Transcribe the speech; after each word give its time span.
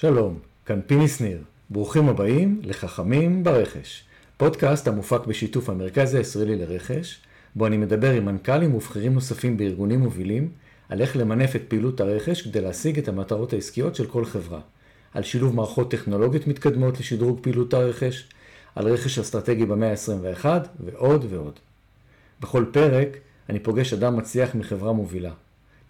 שלום, 0.00 0.38
כאן 0.66 0.80
פיני 0.86 1.08
שניר. 1.08 1.38
ברוכים 1.70 2.08
הבאים 2.08 2.60
לחכמים 2.64 3.44
ברכש. 3.44 4.04
פודקאסט 4.36 4.88
המופק 4.88 5.26
בשיתוף 5.26 5.70
המרכז 5.70 6.14
הישראלי 6.14 6.56
לרכש, 6.56 7.20
בו 7.54 7.66
אני 7.66 7.76
מדבר 7.76 8.10
עם 8.10 8.24
מנכ"לים 8.24 8.74
ובכירים 8.74 9.14
נוספים 9.14 9.56
בארגונים 9.56 10.00
מובילים, 10.00 10.50
על 10.88 11.00
איך 11.00 11.16
למנף 11.16 11.56
את 11.56 11.62
פעילות 11.68 12.00
הרכש 12.00 12.42
כדי 12.42 12.60
להשיג 12.60 12.98
את 12.98 13.08
המטרות 13.08 13.52
העסקיות 13.52 13.94
של 13.94 14.06
כל 14.06 14.24
חברה. 14.24 14.60
על 15.14 15.22
שילוב 15.22 15.54
מערכות 15.54 15.90
טכנולוגיות 15.90 16.46
מתקדמות 16.46 17.00
לשדרוג 17.00 17.38
פעילות 17.42 17.74
הרכש, 17.74 18.28
על 18.74 18.88
רכש 18.88 19.18
אסטרטגי 19.18 19.66
במאה 19.66 19.90
ה-21 19.90 20.46
ועוד 20.80 21.26
ועוד. 21.28 21.58
בכל 22.40 22.64
פרק 22.72 23.08
אני 23.48 23.58
פוגש 23.58 23.92
אדם 23.92 24.16
מצליח 24.16 24.54
מחברה 24.54 24.92
מובילה. 24.92 25.32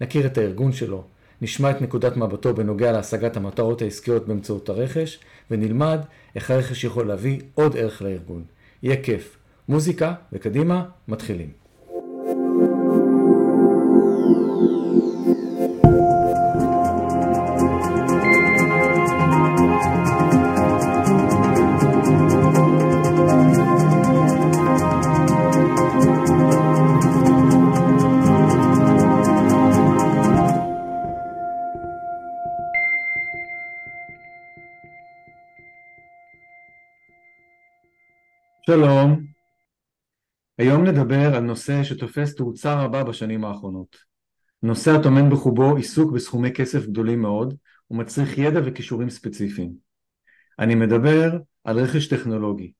נכיר 0.01 0.25
את 0.25 0.37
הארגון 0.37 0.71
שלו, 0.71 1.03
נשמע 1.41 1.71
את 1.71 1.81
נקודת 1.81 2.17
מבטו 2.17 2.53
בנוגע 2.53 2.91
להשגת 2.91 3.37
המטרות 3.37 3.81
העסקיות 3.81 4.27
באמצעות 4.27 4.69
הרכש, 4.69 5.19
ונלמד 5.51 5.99
איך 6.35 6.51
הרכש 6.51 6.83
יכול 6.83 7.07
להביא 7.07 7.41
עוד 7.53 7.77
ערך 7.77 8.01
לארגון. 8.01 8.43
יהיה 8.83 9.03
כיף. 9.03 9.37
מוזיקה, 9.69 10.13
וקדימה, 10.33 10.85
מתחילים. 11.07 11.66
היום 40.57 40.83
נדבר 40.83 41.35
על 41.35 41.43
נושא 41.43 41.83
שתופס 41.83 42.35
תאוצה 42.35 42.83
רבה 42.83 43.03
בשנים 43.03 43.45
האחרונות. 43.45 43.97
נושא 44.63 44.91
הטומן 44.91 45.29
בחובו 45.29 45.75
עיסוק 45.75 46.11
בסכומי 46.11 46.53
כסף 46.53 46.85
גדולים 46.85 47.21
מאוד 47.21 47.55
ומצריך 47.91 48.37
ידע 48.37 48.59
וכישורים 48.65 49.09
ספציפיים. 49.09 49.73
אני 50.59 50.75
מדבר 50.75 51.37
על 51.63 51.79
רכש 51.79 52.07
טכנולוגי, 52.07 52.71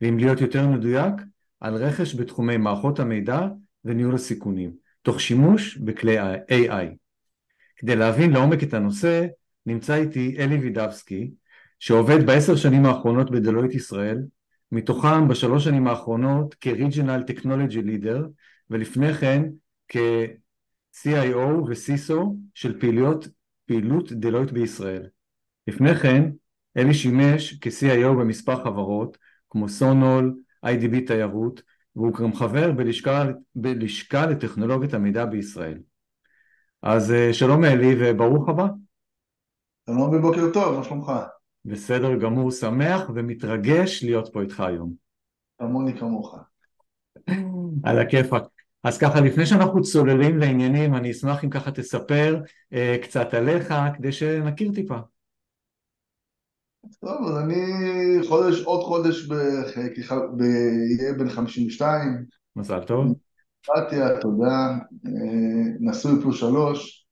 ואם 0.00 0.18
להיות 0.18 0.40
יותר 0.40 0.68
מדויק, 0.68 1.14
על 1.60 1.74
רכש 1.74 2.14
בתחומי 2.14 2.56
מערכות 2.56 3.00
המידע 3.00 3.40
וניהול 3.84 4.14
הסיכונים, 4.14 4.72
תוך 5.02 5.20
שימוש 5.20 5.76
בכלי 5.76 6.20
AI. 6.20 6.96
כדי 7.76 7.96
להבין 7.96 8.30
לעומק 8.30 8.62
את 8.62 8.74
הנושא, 8.74 9.26
נמצא 9.66 9.94
איתי 9.94 10.36
אלי 10.38 10.56
וידבסקי, 10.56 11.30
שעובד 11.78 12.26
בעשר 12.26 12.56
שנים 12.56 12.86
האחרונות 12.86 13.30
בדלויט 13.30 13.74
ישראל, 13.74 14.18
מתוכם 14.72 15.28
בשלוש 15.28 15.64
שנים 15.64 15.86
האחרונות 15.86 16.54
כ-Regional 16.60 17.30
Technology 17.30 17.76
Leader 17.86 18.20
ולפני 18.70 19.14
כן 19.14 19.42
כ-CIO 19.88 21.36
ו-CISO 21.36 22.18
של 22.54 22.80
פעילויות, 22.80 23.28
פעילות 23.66 24.12
דלויט 24.12 24.50
בישראל. 24.50 25.06
לפני 25.66 25.94
כן 25.94 26.30
אלי 26.76 26.94
שימש 26.94 27.58
כ-CIO 27.60 28.08
במספר 28.08 28.64
חברות 28.64 29.18
כמו 29.50 29.68
סונול, 29.68 30.34
IDB 30.66 31.06
תיירות 31.06 31.62
והוא 31.96 32.14
גם 32.14 32.34
חבר 32.34 32.72
בלשכה, 32.72 33.24
בלשכה 33.54 34.26
לטכנולוגיית 34.26 34.94
המידע 34.94 35.24
בישראל. 35.24 35.78
אז 36.82 37.12
אה, 37.12 37.32
שלום 37.32 37.64
אלי 37.64 37.94
וברוך 37.98 38.48
הבא. 38.48 38.66
שלום 39.86 40.00
ובוקר 40.14 40.52
טוב, 40.52 40.78
מה 40.78 40.84
שלומך? 40.84 41.12
בסדר 41.66 42.16
גמור, 42.16 42.50
שמח 42.50 43.10
ומתרגש 43.14 44.04
להיות 44.04 44.28
פה 44.32 44.42
איתך 44.42 44.60
היום. 44.60 44.92
כמוני 45.58 45.98
כמוך. 45.98 46.38
על 47.84 47.98
הכיפאק. 47.98 48.42
אז 48.82 48.98
ככה, 48.98 49.20
לפני 49.20 49.46
שאנחנו 49.46 49.82
צוללים 49.82 50.38
לעניינים, 50.38 50.94
אני 50.94 51.10
אשמח 51.10 51.44
אם 51.44 51.50
ככה 51.50 51.70
תספר 51.70 52.40
אה, 52.72 52.96
קצת 53.02 53.34
עליך, 53.34 53.74
כדי 53.96 54.12
שנכיר 54.12 54.72
טיפה. 54.74 54.98
טוב, 57.00 57.28
אז 57.28 57.36
אני 57.44 57.64
חודש, 58.28 58.62
עוד 58.64 58.84
חודש 58.84 59.28
אהיה 59.30 61.12
בן 61.18 61.28
52. 61.28 62.24
מזל 62.56 62.80
טוב. 62.80 63.14
באתיה, 63.68 64.20
תודה. 64.20 64.68
אה, 65.06 65.70
נשוי 65.80 66.22
פלוס 66.22 66.40
שלוש. 66.40 67.05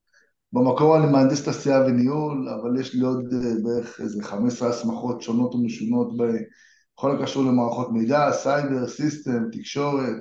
במקור 0.55 0.97
אני 0.97 1.13
מהנדס 1.13 1.45
תעשייה 1.45 1.81
וניהול, 1.81 2.49
אבל 2.49 2.81
יש 2.81 2.95
לי 2.95 3.01
עוד 3.01 3.33
אה, 3.33 3.39
בערך 3.65 4.01
איזה 4.01 4.23
15 4.23 4.69
הסמכות 4.69 5.23
שונות 5.23 5.55
ומשונות 5.55 6.17
בכל 6.17 7.17
הקשור 7.17 7.45
למערכות 7.45 7.93
מידע, 7.93 8.33
סייבר, 8.33 8.89
system, 8.89 9.51
תקשורת, 9.53 10.17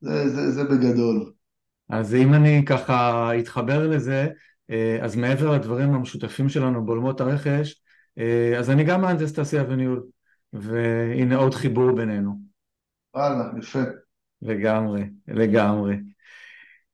זה, 0.00 0.28
זה, 0.28 0.50
זה 0.50 0.64
בגדול. 0.64 1.32
אז 1.88 2.14
אם 2.14 2.34
אני 2.34 2.64
ככה 2.66 3.30
אתחבר 3.38 3.88
לזה, 3.88 4.28
אה, 4.70 4.98
אז 5.02 5.16
מעבר 5.16 5.50
לדברים 5.50 5.94
המשותפים 5.94 6.48
שלנו 6.48 6.86
בעולמות 6.86 7.20
הרכש, 7.20 7.82
אה, 8.18 8.58
אז 8.58 8.70
אני 8.70 8.84
גם 8.84 9.00
מהנדס 9.00 9.32
תעשייה 9.32 9.64
וניהול, 9.68 10.02
והנה 10.52 11.36
עוד 11.36 11.54
חיבור 11.54 11.92
בינינו. 11.96 12.34
וואלה, 13.14 13.44
יפה. 13.58 13.80
לגמרי, 14.42 15.04
לגמרי. 15.28 15.96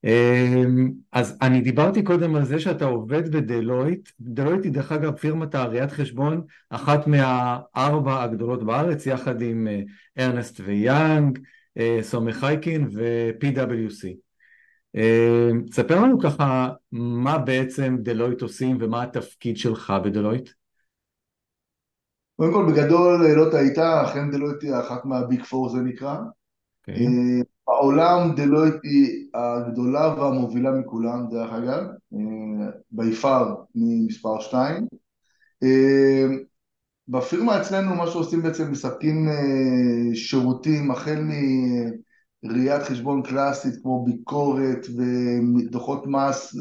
אמ, 0.05 0.91
אז 1.13 1.39
אני 1.43 1.61
דיברתי 1.61 2.03
קודם 2.03 2.35
על 2.35 2.45
זה 2.45 2.59
שאתה 2.59 2.85
עובד 2.85 3.37
בדלויט, 3.37 4.09
דלויט 4.21 4.65
היא 4.65 4.73
דרך 4.73 4.93
אגב 4.93 5.17
פירמת 5.17 5.55
הראיית 5.55 5.93
חשבון, 5.93 6.43
אחת 6.71 7.07
מהארבע 7.07 8.23
הגדולות 8.23 8.65
בארץ, 8.65 9.07
יחד 9.07 9.43
עם 9.43 9.69
אה, 9.69 9.83
ארנסט 10.19 10.61
ויאנג, 10.65 11.39
אה, 11.79 11.99
סומך 12.03 12.37
חייקין 12.37 12.89
ו-PWC. 12.93 14.09
אמ, 14.95 15.63
תספר 15.71 16.01
לנו 16.01 16.19
ככה 16.21 16.69
מה 16.93 17.39
בעצם 17.39 17.97
דלויט 18.01 18.43
עושים 18.43 18.79
ומה 18.81 19.03
התפקיד 19.03 19.57
שלך 19.57 19.93
בדלויט. 20.05 20.51
קודם 22.37 22.53
כל 22.53 22.73
בגדול 22.73 23.27
אה, 23.27 23.35
לא 23.35 23.51
טעית, 23.51 23.79
אכן 23.79 24.31
דלויט 24.31 24.63
היא 24.63 24.75
אחת 24.75 25.05
מהביג 25.05 25.43
פור 25.43 25.69
זה 25.69 25.79
נקרא. 25.79 26.17
Okay. 26.91 27.01
בעולם 27.67 28.35
דלויט 28.37 28.75
היא 28.83 29.27
הגדולה 29.35 30.15
והמובילה 30.15 30.71
מכולם, 30.71 31.27
דרך 31.31 31.53
אגב, 31.53 31.85
ביפר 32.91 33.55
ממספר 33.75 34.41
2. 34.41 34.87
בפירמה 37.09 37.61
אצלנו 37.61 37.95
מה 37.95 38.07
שעושים 38.07 38.43
בעצם 38.43 38.71
מספקים 38.71 39.29
אה, 39.29 40.15
שירותים 40.15 40.91
החל 40.91 41.25
מראיית 42.43 42.83
חשבון 42.83 43.23
קלאסית 43.23 43.75
כמו 43.83 44.05
ביקורת 44.05 44.87
ודוחות 44.97 46.07
מס 46.07 46.55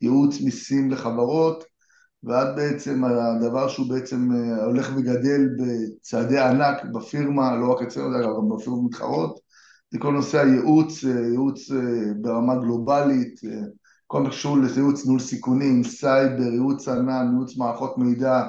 וייעוץ 0.00 0.40
מיסים 0.40 0.90
לחברות 0.90 1.64
ועד 2.22 2.56
בעצם 2.56 3.04
הדבר 3.04 3.68
שהוא 3.68 3.88
בעצם 3.88 4.28
אה, 4.32 4.64
הולך 4.64 4.90
וגדל 4.96 5.48
בצעדי 5.58 6.38
ענק 6.38 6.84
בפירמה, 6.84 7.56
לא 7.56 7.72
רק 7.72 7.82
אצלנו, 7.82 8.08
גם 8.10 8.56
בפירמות 8.56 8.84
מתחרות, 8.84 9.40
זה 9.90 9.98
כל 9.98 10.12
נושא 10.12 10.38
הייעוץ, 10.38 11.04
אה, 11.04 11.10
ייעוץ 11.10 11.70
אה, 11.70 12.12
ברמה 12.20 12.54
גלובלית, 12.54 13.40
אה, 13.44 13.60
כל 14.06 14.22
מה 14.22 14.32
שקשור 14.32 14.58
לייעוץ 14.58 15.04
ניהול 15.04 15.20
סיכונים, 15.20 15.84
סייבר, 15.84 16.52
ייעוץ 16.52 16.88
ענן, 16.88 17.28
ייעוץ 17.32 17.56
מערכות 17.56 17.98
מידע, 17.98 18.42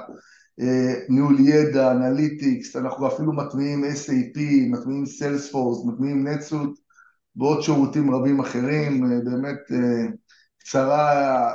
ניהול 1.10 1.40
ידע, 1.40 1.92
analytics, 1.92 2.76
אנחנו 2.76 3.08
אפילו 3.08 3.34
מטמיעים 3.34 3.84
SAP, 3.84 4.40
מטמיעים 4.72 5.06
Salesforce, 5.06 5.86
מטמיעים 5.86 6.28
NetSuite 6.28 6.80
ועוד 7.36 7.62
שירותים 7.62 8.16
רבים 8.16 8.40
אחרים, 8.40 9.24
באמת 9.24 9.58
קצרה, 10.60 11.52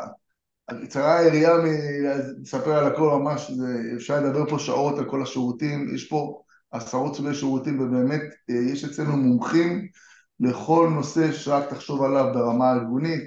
קצרה 0.84 1.18
היריעה 1.18 1.54
מלספר 1.62 2.72
על 2.72 2.92
הכל 2.92 3.18
ממש, 3.18 3.52
אפשר 3.96 4.20
לדבר 4.20 4.50
פה 4.50 4.58
שעות 4.58 4.98
על 4.98 5.10
כל 5.10 5.22
השירותים, 5.22 5.94
יש 5.94 6.08
פה 6.08 6.42
עשרות 6.74 7.16
סוגי 7.16 7.34
שירותים, 7.34 7.80
ובאמת 7.80 8.20
אה, 8.50 8.54
יש 8.54 8.84
אצלנו 8.84 9.16
מומחים 9.16 9.88
לכל 10.40 10.90
נושא 10.94 11.32
שרק 11.32 11.70
תחשוב 11.70 12.02
עליו 12.02 12.30
ברמה 12.34 12.70
הארגונית. 12.70 13.22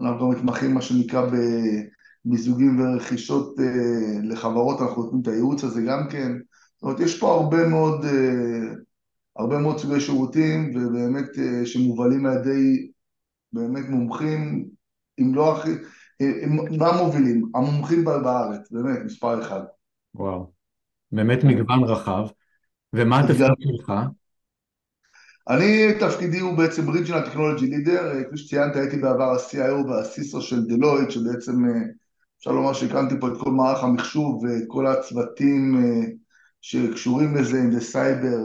אנחנו 0.00 0.20
גם 0.20 0.30
מתמחים 0.30 0.74
מה 0.74 0.82
שנקרא 0.82 1.26
במיזוגים 2.24 2.80
ורכישות 2.80 3.60
אה, 3.60 4.18
לחברות, 4.22 4.80
אנחנו 4.80 5.02
נותנים 5.02 5.22
את 5.22 5.28
הייעוץ 5.28 5.64
הזה 5.64 5.82
גם 5.82 6.08
כן. 6.10 6.32
זאת 6.76 6.82
אומרת, 6.82 7.00
יש 7.00 7.20
פה 7.20 7.34
הרבה 7.34 7.68
מאוד, 7.68 8.04
אה, 8.04 8.74
הרבה 9.36 9.58
מאוד 9.58 9.78
סוגי 9.78 10.00
שירותים, 10.00 10.70
ובאמת 10.74 11.28
שמובלים 11.64 12.26
על 12.26 12.32
ידי 12.32 12.90
באמת 13.52 13.88
מומחים, 13.88 14.68
אם 15.20 15.34
לא 15.34 15.56
הכי, 15.56 15.70
מה 16.78 17.02
מובילים? 17.02 17.50
המומחים 17.54 18.04
בארץ, 18.04 18.70
באמת, 18.70 18.98
מספר 19.04 19.42
אחד. 19.42 19.60
וואו, 20.14 20.50
באמת 21.12 21.44
מגוון 21.44 21.84
רחב. 21.84 22.26
ומה 22.96 23.20
התפקיד 23.20 23.46
שלך? 23.76 23.92
אני, 25.48 25.94
תפקידי 26.00 26.38
הוא 26.38 26.58
בעצם 26.58 26.90
Regional 26.90 27.26
Technology 27.28 27.62
Leader, 27.62 28.24
כפי 28.28 28.36
שציינת 28.36 28.76
הייתי 28.76 28.96
בעבר 28.96 29.32
ה-CIO 29.32 29.86
וה-CISO 29.88 30.40
של 30.40 30.64
דלויט, 30.66 31.10
שבעצם 31.10 31.52
אפשר 32.38 32.50
לומר 32.50 32.72
שהקמתי 32.72 33.14
פה 33.20 33.28
את 33.28 33.32
כל 33.40 33.50
מערך 33.50 33.84
המחשוב 33.84 34.44
ואת 34.44 34.64
כל 34.68 34.86
הצוותים 34.86 35.84
שקשורים 36.60 37.36
לזה, 37.36 37.60
אם 37.60 37.72
זה 37.72 37.80
סייבר, 37.80 38.38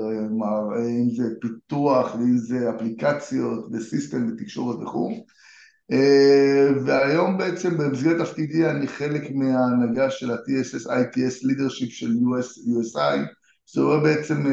אם 0.79 1.09
זה 1.15 1.23
פיתוח, 1.41 2.15
אם 2.15 2.37
זה 2.37 2.69
אפליקציות 2.75 3.69
וסיסטם 3.71 4.27
ותקשורת 4.27 4.77
וכו'. 4.83 5.25
והיום 6.85 7.37
בעצם 7.37 7.77
במסגרת 7.77 8.21
תפקידי 8.21 8.69
אני 8.69 8.87
חלק 8.87 9.21
מההנהגה 9.31 10.09
של 10.09 10.31
ה-TSS 10.31 10.87
ITS 10.87 11.45
leadership 11.45 11.89
של 11.89 12.11
US, 12.11 12.47
USI, 12.47 13.17
זה 13.65 13.81
אומר 13.81 14.03
בעצם, 14.03 14.45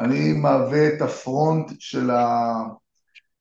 אני 0.00 0.32
מהווה 0.32 0.88
את 0.88 1.02
הפרונט 1.02 1.72
של 1.78 2.10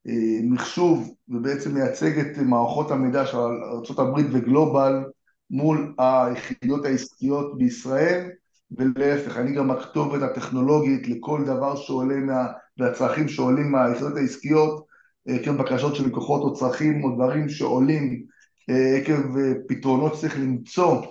המחשוב 0.06 1.16
ובעצם 1.30 1.74
מייצג 1.74 2.20
את 2.20 2.38
מערכות 2.38 2.92
המידע 2.92 3.26
של 3.26 3.38
ארה"ב 3.38 4.18
וגלובל 4.32 5.04
מול 5.50 5.96
היחידות 5.98 6.86
העסקיות 6.86 7.58
בישראל 7.58 8.30
ולהפך, 8.78 9.38
אני 9.38 9.56
גם 9.56 9.72
הכתובת 9.72 10.22
הטכנולוגית 10.22 11.08
לכל 11.08 11.44
דבר 11.46 11.76
שעולה 11.76 12.16
מה... 12.16 12.48
והצרכים 12.78 13.28
שעולים 13.28 13.72
מהיחידות 13.72 14.18
העסקיות 14.18 14.86
עקב 15.28 15.52
בקשות 15.52 15.96
של 15.96 16.08
לקוחות 16.08 16.42
או 16.42 16.54
צרכים 16.54 17.04
או 17.04 17.16
דברים 17.16 17.50
שעולים 17.50 18.24
עקב 18.68 19.38
פתרונות 19.68 20.16
שצריך 20.16 20.40
למצוא 20.40 21.06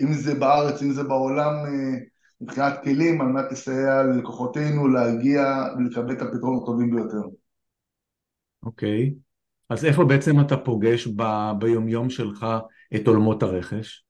אם 0.00 0.12
זה 0.12 0.34
בארץ, 0.34 0.82
אם 0.82 0.92
זה 0.92 1.02
בעולם 1.02 1.54
מבחינת 2.40 2.82
כלים 2.84 3.20
על 3.20 3.26
מנת 3.26 3.52
לסייע 3.52 4.02
ללקוחותינו 4.02 4.88
להגיע 4.88 5.64
ולקבל 5.78 6.12
את 6.12 6.22
הפתרונות 6.22 6.62
הטובים 6.62 6.90
ביותר. 6.90 7.22
אוקיי, 8.62 9.12
okay. 9.14 9.28
אז 9.70 9.84
איפה 9.84 10.04
בעצם 10.04 10.40
אתה 10.40 10.56
פוגש 10.56 11.06
ב... 11.06 11.22
ביומיום 11.58 12.10
שלך 12.10 12.46
את 12.94 13.06
עולמות 13.06 13.42
הרכש? 13.42 14.04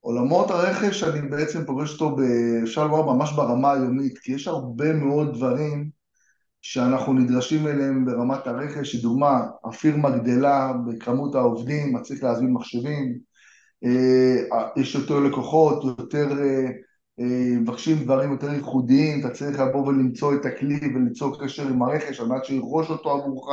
עולמות 0.00 0.50
הרכש 0.50 1.04
אני 1.04 1.28
בעצם 1.28 1.64
פוגש 1.64 1.92
אותו, 1.92 2.16
אפשר 2.62 2.86
לומר, 2.86 3.14
ממש 3.14 3.32
ברמה 3.32 3.72
היומית, 3.72 4.18
כי 4.18 4.32
יש 4.32 4.48
הרבה 4.48 4.92
מאוד 4.92 5.34
דברים 5.34 5.90
שאנחנו 6.60 7.12
נדרשים 7.12 7.66
אליהם 7.66 8.04
ברמת 8.04 8.46
הרכש, 8.46 8.94
לדוגמה, 8.94 9.40
הפירמה 9.64 10.10
גדלה 10.10 10.72
בכמות 10.86 11.34
העובדים, 11.34 12.02
צריך 12.02 12.22
להזמין 12.24 12.52
מחשבים, 12.52 13.18
יש 14.76 14.94
יותר 14.94 15.20
לקוחות, 15.20 15.84
יותר 15.84 16.28
מבקשים 17.18 18.04
דברים 18.04 18.32
יותר 18.32 18.52
ייחודיים, 18.52 19.20
אתה 19.20 19.30
צריך 19.30 19.60
לבוא 19.60 19.86
ולמצוא 19.86 20.34
את 20.34 20.46
הכלי 20.46 20.80
וליצור 20.94 21.44
קשר 21.44 21.68
עם 21.68 21.82
הרכש 21.82 22.20
על 22.20 22.26
מנת 22.26 22.44
שירכוש 22.44 22.90
אותו 22.90 23.10
עבורך. 23.10 23.48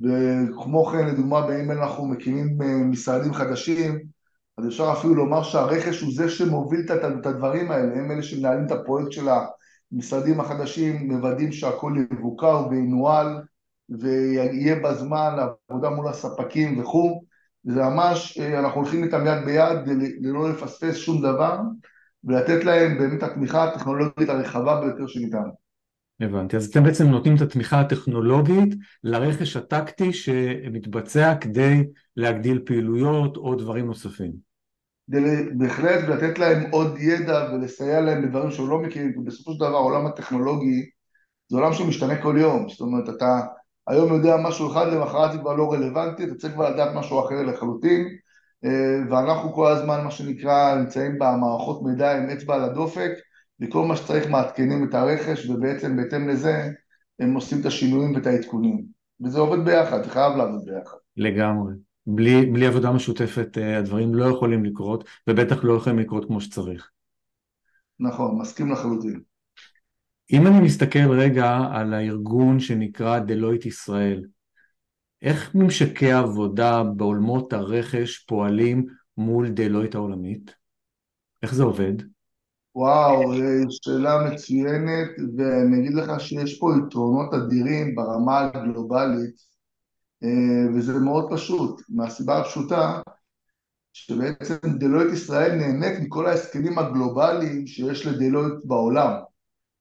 וכמו 0.00 0.84
כן, 0.84 1.06
לדוגמה, 1.06 1.48
אלה 1.48 1.72
אנחנו 1.72 2.06
מקימים 2.06 2.58
משרדים 2.90 3.34
חדשים 3.34 3.98
אז 4.58 4.66
אפשר 4.66 4.92
אפילו 4.92 5.14
לומר 5.14 5.42
שהרכש 5.42 6.00
הוא 6.00 6.12
זה 6.14 6.28
שמוביל 6.28 6.80
את 6.80 7.26
הדברים 7.26 7.70
האלה, 7.70 7.96
הם 7.96 8.10
אלה 8.10 8.22
שמנהלים 8.22 8.66
את 8.66 8.70
הפרויקט 8.70 9.12
של 9.12 9.28
המשרדים 9.92 10.40
החדשים, 10.40 11.12
מוודאים 11.12 11.52
שהכל 11.52 11.94
יבוקר 12.12 12.68
וינוהל 12.70 13.26
ויהיה 13.88 14.76
בזמן 14.76 15.36
לעבודה 15.36 15.90
מול 15.90 16.08
הספקים 16.08 16.80
וכו', 16.80 17.22
זה 17.64 17.82
ממש, 17.82 18.38
אנחנו 18.38 18.80
הולכים 18.80 19.04
איתם 19.04 19.26
יד 19.26 19.44
ביד 19.44 19.78
ללא 20.20 20.50
לפספס 20.50 20.96
שום 20.96 21.22
דבר 21.22 21.58
ולתת 22.24 22.64
להם 22.64 22.98
באמת 22.98 23.22
התמיכה 23.22 23.64
הטכנולוגית 23.64 24.28
הרחבה 24.28 24.80
ביותר 24.80 25.06
שניתן. 25.06 25.48
הבנתי, 26.20 26.56
אז 26.56 26.66
אתם 26.66 26.84
בעצם 26.84 27.06
נותנים 27.06 27.36
את 27.36 27.40
התמיכה 27.40 27.80
הטכנולוגית 27.80 28.74
לרכש 29.04 29.56
הטקטי 29.56 30.12
שמתבצע 30.12 31.34
כדי 31.40 31.84
להגדיל 32.16 32.62
פעילויות 32.66 33.36
או 33.36 33.54
דברים 33.54 33.86
נוספים. 33.86 34.32
בהחלט 35.58 36.08
לתת 36.08 36.38
להם 36.38 36.70
עוד 36.70 36.98
ידע 36.98 37.48
ולסייע 37.52 38.00
להם 38.00 38.22
בדברים 38.22 38.50
שהם 38.50 38.70
לא 38.70 38.78
מכירים, 38.78 39.12
כי 39.12 39.18
בסופו 39.24 39.52
של 39.52 39.58
דבר 39.58 39.74
העולם 39.74 40.06
הטכנולוגי 40.06 40.90
זה 41.48 41.56
עולם 41.56 41.72
שמשתנה 41.72 42.22
כל 42.22 42.36
יום, 42.40 42.68
זאת 42.68 42.80
אומרת 42.80 43.08
אתה 43.08 43.40
היום 43.88 44.14
יודע 44.14 44.36
משהו 44.36 44.72
אחד, 44.72 44.86
למחרת 44.92 45.32
זה 45.32 45.38
כבר 45.38 45.54
לא 45.54 45.72
רלוונטי, 45.72 46.24
אתה 46.24 46.34
צריך 46.34 46.54
כבר 46.54 46.70
לדעת 46.70 46.94
משהו 46.94 47.26
אחר 47.26 47.42
לחלוטין 47.42 48.08
ואנחנו 49.10 49.52
כל 49.52 49.72
הזמן 49.72 50.04
מה 50.04 50.10
שנקרא 50.10 50.74
נמצאים 50.74 51.18
במערכות 51.18 51.82
מידע 51.82 52.16
עם 52.16 52.30
אצבע 52.30 52.54
על 52.54 52.64
הדופק 52.64 53.10
וכל 53.60 53.86
מה 53.86 53.96
שצריך 53.96 54.30
מעדכנים 54.30 54.88
את 54.88 54.94
הרכש 54.94 55.48
ובעצם 55.48 55.96
בהתאם 55.96 56.28
לזה 56.28 56.70
הם 57.18 57.34
עושים 57.34 57.60
את 57.60 57.66
השינויים 57.66 58.14
ואת 58.14 58.26
העדכונים 58.26 58.84
וזה 59.24 59.38
עובד 59.40 59.64
ביחד, 59.64 60.04
זה 60.04 60.10
חייב 60.10 60.36
לעבוד 60.36 60.64
ביחד. 60.64 60.96
לגמרי. 61.16 61.72
בלי, 62.06 62.46
בלי 62.46 62.66
עבודה 62.66 62.92
משותפת 62.92 63.58
אה, 63.58 63.78
הדברים 63.78 64.14
לא 64.14 64.24
יכולים 64.24 64.64
לקרות, 64.64 65.04
ובטח 65.28 65.64
לא 65.64 65.72
יכולים 65.72 65.98
לקרות 65.98 66.24
כמו 66.24 66.40
שצריך. 66.40 66.90
נכון, 68.00 68.38
מסכים 68.38 68.70
לחלוטין. 68.70 69.20
אם 70.32 70.46
אני 70.46 70.60
מסתכל 70.60 71.10
רגע 71.10 71.58
על 71.72 71.94
הארגון 71.94 72.60
שנקרא 72.60 73.18
דלויט 73.18 73.66
ישראל, 73.66 74.24
איך 75.22 75.54
ממשקי 75.54 76.12
העבודה 76.12 76.82
בעולמות 76.96 77.52
הרכש 77.52 78.18
פועלים 78.18 78.86
מול 79.16 79.48
דלויט 79.48 79.94
העולמית? 79.94 80.54
איך 81.42 81.54
זה 81.54 81.62
עובד? 81.62 81.92
וואו, 82.74 83.32
שאלה 83.70 84.30
מצוינת, 84.30 85.10
ואני 85.36 85.78
אגיד 85.80 85.94
לך 85.94 86.20
שיש 86.20 86.58
פה 86.58 86.72
יתרונות 86.78 87.34
אדירים 87.34 87.94
ברמה 87.94 88.40
הגלובלית 88.40 89.48
אה, 90.24 90.74
וזה 90.74 90.98
מאוד 90.98 91.32
פשוט, 91.32 91.82
מהסיבה 91.88 92.38
הפשוטה 92.38 93.00
שבעצם 93.92 94.78
דלויט 94.78 95.12
ישראל 95.12 95.54
נהנית 95.54 96.00
מכל 96.00 96.26
ההסכמים 96.26 96.78
הגלובליים 96.78 97.66
שיש 97.66 98.06
לדלויט 98.06 98.54
בעולם 98.64 99.12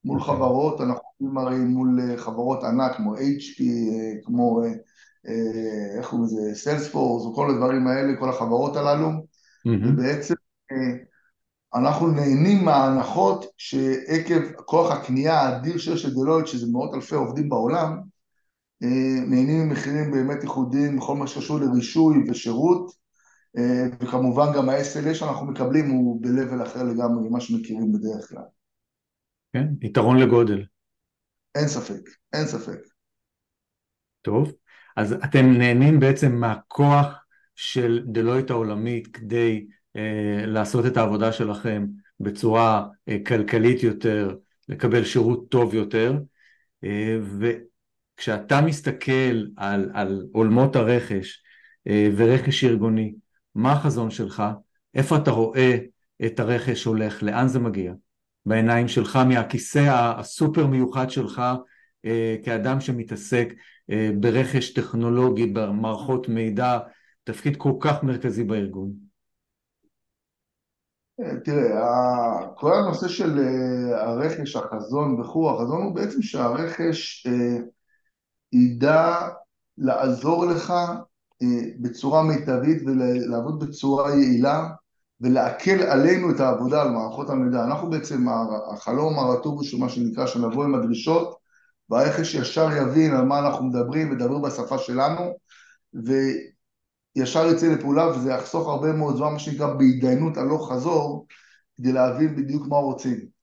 מול 0.07 0.19
okay. 0.19 0.21
אוקיי. 0.21 0.35
חברות, 0.35 0.81
אנחנו 0.81 1.03
עובדים 1.19 1.37
הרי 1.37 1.57
מול 1.57 1.99
אה, 1.99 2.17
חברות 2.17 2.63
ענק 2.63 2.95
כמו 2.95 3.15
HP, 3.15 3.61
אה, 3.61 4.21
כמו 4.23 4.61
איך 5.97 6.07
קוראים 6.09 6.25
לזה, 6.25 6.55
סיילספורס 6.55 7.25
וכל 7.25 7.49
הדברים 7.49 7.87
האלה, 7.87 8.19
כל 8.19 8.29
החברות 8.29 8.75
הללו 8.75 9.09
mm-hmm. 9.09 9.87
ובעצם 9.87 10.33
אנחנו 11.75 12.07
נהנים 12.07 12.65
מההנחות 12.65 13.45
שעקב 13.57 14.51
כוח 14.65 14.91
הקנייה 14.91 15.41
האדיר 15.41 15.77
שיש 15.77 16.05
לדלויט, 16.05 16.47
שזה 16.47 16.67
מאות 16.71 16.93
אלפי 16.93 17.15
עובדים 17.15 17.49
בעולם, 17.49 17.99
אה, 18.83 19.19
נהנים 19.27 19.67
ממחירים 19.67 20.11
באמת 20.11 20.43
ייחודיים 20.43 20.97
בכל 20.97 21.15
מה 21.15 21.27
שקשור 21.27 21.59
לרישוי 21.59 22.23
ושירות 22.29 22.91
אה, 23.57 23.85
וכמובן 23.99 24.53
גם 24.55 24.69
ה-SLA 24.69 25.13
שאנחנו 25.13 25.45
מקבלים 25.45 25.89
הוא 25.89 26.21
ב-level 26.21 26.63
אחר 26.63 26.83
לגמרי 26.83 27.29
ממה 27.29 27.39
שמכירים 27.39 27.91
בדרך 27.91 28.29
כלל. 28.29 28.43
כן, 29.57 29.67
יתרון 29.81 30.17
לגודל. 30.17 30.65
אין 31.55 31.67
ספק, 31.67 32.09
אין 32.33 32.47
ספק. 32.47 32.79
טוב, 34.21 34.51
אז 34.97 35.13
אתם 35.13 35.45
נהנים 35.57 35.99
בעצם 35.99 36.35
מהכוח 36.35 37.25
של 37.55 38.03
דלויט 38.05 38.49
העולמית 38.49 39.07
כדי 39.07 39.67
אה, 39.95 40.45
לעשות 40.45 40.85
את 40.85 40.97
העבודה 40.97 41.31
שלכם 41.31 41.85
בצורה 42.19 42.85
אה, 43.09 43.17
כלכלית 43.27 43.83
יותר, 43.83 44.35
לקבל 44.69 45.03
שירות 45.03 45.49
טוב 45.49 45.73
יותר, 45.73 46.13
אה, 46.83 47.17
כשאתה 48.17 48.61
מסתכל 48.61 49.45
על, 49.57 49.91
על 49.93 50.25
עולמות 50.33 50.75
הרכש 50.75 51.43
אה, 51.87 52.09
ורכש 52.17 52.63
ארגוני, 52.63 53.15
מה 53.55 53.71
החזון 53.71 54.11
שלך? 54.11 54.43
איפה 54.93 55.17
אתה 55.17 55.31
רואה 55.31 55.77
את 56.25 56.39
הרכש 56.39 56.83
הולך? 56.83 57.23
לאן 57.23 57.47
זה 57.47 57.59
מגיע? 57.59 57.93
בעיניים 58.47 58.87
שלך, 58.87 59.15
מהכיסא 59.15 60.13
הסופר 60.17 60.67
מיוחד 60.67 61.09
שלך 61.09 61.41
אה, 62.05 62.35
כאדם 62.43 62.79
שמתעסק 62.79 63.53
אה, 63.89 64.09
ברכש 64.19 64.73
טכנולוגי, 64.73 65.45
במערכות 65.45 66.29
מידע, 66.29 66.79
תפקיד 67.23 67.57
כל 67.57 67.73
כך 67.79 68.03
מרכזי 68.03 68.43
בארגון. 68.43 68.91
תראה, 71.43 72.47
כל 72.55 72.73
הנושא 72.73 73.07
של 73.07 73.39
הרכש, 73.93 74.55
החזון 74.55 75.21
וכו', 75.21 75.51
החזון 75.51 75.81
הוא 75.81 75.95
בעצם 75.95 76.21
שהרכש 76.21 77.27
ידע 78.53 79.15
לעזור 79.77 80.45
לך 80.45 80.73
אה, 81.41 81.47
בצורה 81.79 82.23
מיטבית 82.23 82.81
ולעבוד 82.85 83.63
בצורה 83.63 84.09
יעילה 84.09 84.67
ולהקל 85.21 85.81
עלינו 85.83 86.31
את 86.31 86.39
העבודה 86.39 86.81
על 86.81 86.89
מערכות 86.89 87.29
המידע. 87.29 87.63
אנחנו 87.63 87.89
בעצם, 87.89 88.25
החלום 88.73 89.19
הרטוב 89.19 89.63
של 89.63 89.77
מה 89.77 89.89
שנקרא, 89.89 90.25
שנבוא 90.25 90.63
עם 90.63 90.75
הדרישות 90.75 91.35
והרכש 91.89 92.35
ישר 92.35 92.69
יבין 92.71 93.15
על 93.15 93.25
מה 93.25 93.39
אנחנו 93.39 93.65
מדברים 93.65 94.11
ודבר 94.11 94.39
בשפה 94.39 94.77
שלנו 94.77 95.21
וישר 95.93 97.47
יצא 97.47 97.67
לפעולה 97.67 98.07
וזה 98.07 98.31
יחסוך 98.31 98.67
הרבה 98.67 98.93
מאוד 98.93 99.17
זמן, 99.17 99.33
מה 99.33 99.39
שנקרא, 99.39 99.73
בהתדיינות 99.73 100.37
הלוך 100.37 100.71
חזור 100.71 101.25
כדי 101.77 101.91
להבין 101.91 102.35
בדיוק 102.35 102.67
מה 102.67 102.77
רוצים. 102.77 103.37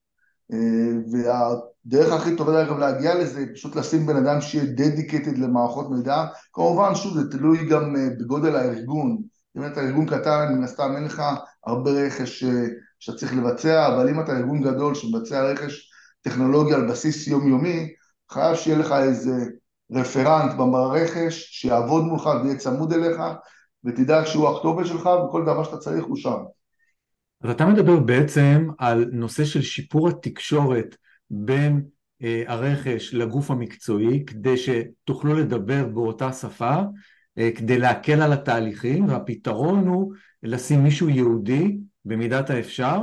והדרך 1.11 2.13
הכי 2.13 2.35
טובה 2.35 2.51
דרך 2.51 2.69
אגב 2.69 2.79
להגיע 2.79 3.15
לזה 3.15 3.39
היא 3.39 3.47
פשוט 3.53 3.75
לשים 3.75 4.05
בן 4.05 4.15
אדם 4.15 4.41
שיהיה 4.41 4.65
דדיקטד 4.65 5.37
למערכות 5.37 5.91
מידע, 5.91 6.25
כמובן 6.53 6.95
שוב 6.95 7.13
זה 7.13 7.31
תלוי 7.31 7.65
גם 7.69 7.95
בגודל 8.19 8.55
הארגון, 8.55 9.21
אם 9.57 9.65
אתה 9.65 9.81
ארגון 9.81 10.05
קטן 10.05 10.53
מן 10.53 10.63
הסתם 10.63 10.93
אין 10.95 11.03
לך 11.03 11.21
הרבה 11.65 11.91
רכש 11.91 12.43
שאתה 12.99 13.17
צריך 13.17 13.33
לבצע, 13.33 13.87
אבל 13.87 14.09
אם 14.09 14.19
אתה 14.19 14.37
ארגון 14.37 14.61
גדול 14.61 14.95
שמבצע 14.95 15.43
רכש 15.43 15.89
טכנולוגיה 16.21 16.75
על 16.75 16.87
בסיס 16.87 17.27
יומיומי, 17.27 17.93
חייב 18.31 18.55
שיהיה 18.55 18.77
לך 18.77 18.91
איזה 18.91 19.31
רפרנט 19.91 20.53
ברכש 20.53 21.47
שיעבוד 21.51 22.03
מולך 22.03 22.25
ויהיה 22.25 22.57
צמוד 22.57 22.93
אליך 22.93 23.21
ותדאג 23.83 24.25
שהוא 24.25 24.49
הכתובת 24.49 24.85
שלך 24.85 25.05
וכל 25.05 25.41
דבר 25.45 25.63
שאתה 25.63 25.77
צריך 25.77 26.05
הוא 26.05 26.17
שם. 26.17 26.37
אז 27.43 27.49
אתה 27.49 27.65
מדבר 27.65 27.99
בעצם 27.99 28.67
על 28.77 29.05
נושא 29.11 29.45
של 29.45 29.61
שיפור 29.61 30.09
התקשורת 30.09 30.95
בין 31.29 31.83
אה, 32.23 32.43
הרכש 32.47 33.13
לגוף 33.13 33.51
המקצועי 33.51 34.25
כדי 34.25 34.55
שתוכלו 34.57 35.33
לדבר 35.33 35.85
באותה 35.85 36.31
שפה 36.31 36.65
אה, 36.65 36.81
כדי 37.55 37.77
להקל 37.77 38.21
על 38.21 38.33
התהליכים 38.33 39.07
והפתרון 39.07 39.87
הוא 39.87 40.13
לשים 40.43 40.83
מישהו 40.83 41.09
יהודי 41.09 41.77
במידת 42.05 42.49
האפשר 42.49 42.99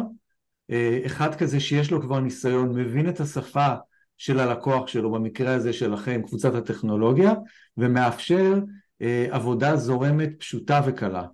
אה, 0.71 1.01
אחד 1.07 1.35
כזה 1.35 1.61
שיש 1.61 1.91
לו 1.91 2.03
כבר 2.03 2.21
ניסיון, 2.21 2.81
מבין 2.81 3.09
את 3.09 3.21
השפה 3.21 3.75
של 4.17 4.41
הלקוח 4.41 4.87
שלו, 4.87 5.13
במקרה 5.13 5.55
הזה 5.55 5.73
שלכם, 5.73 6.23
קבוצת 6.27 6.55
הטכנולוגיה, 6.55 7.33
ומאפשר 7.77 8.55
אה, 9.03 9.27
עבודה 9.31 9.77
זורמת, 9.77 10.31
פשוטה 10.39 10.81
וקלה. 10.87 11.27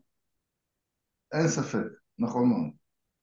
אין 1.32 1.48
ספק, 1.48 1.86
נכון 2.18 2.48
מאוד. 2.48 2.70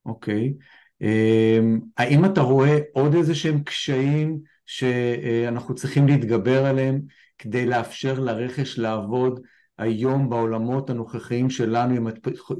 אוקיי. 0.06 0.54
אה, 1.02 1.58
האם 1.96 2.24
אתה 2.24 2.40
רואה 2.40 2.78
עוד 2.92 3.14
איזה 3.14 3.34
שהם 3.34 3.62
קשיים 3.62 4.38
שאנחנו 4.66 5.74
צריכים 5.74 6.06
להתגבר 6.06 6.66
עליהם 6.66 7.00
כדי 7.38 7.66
לאפשר 7.66 8.20
לרכש 8.20 8.78
לעבוד 8.78 9.40
היום 9.78 10.30
בעולמות 10.30 10.90
הנוכחיים 10.90 11.50
שלנו 11.50 11.94
עם 11.94 12.06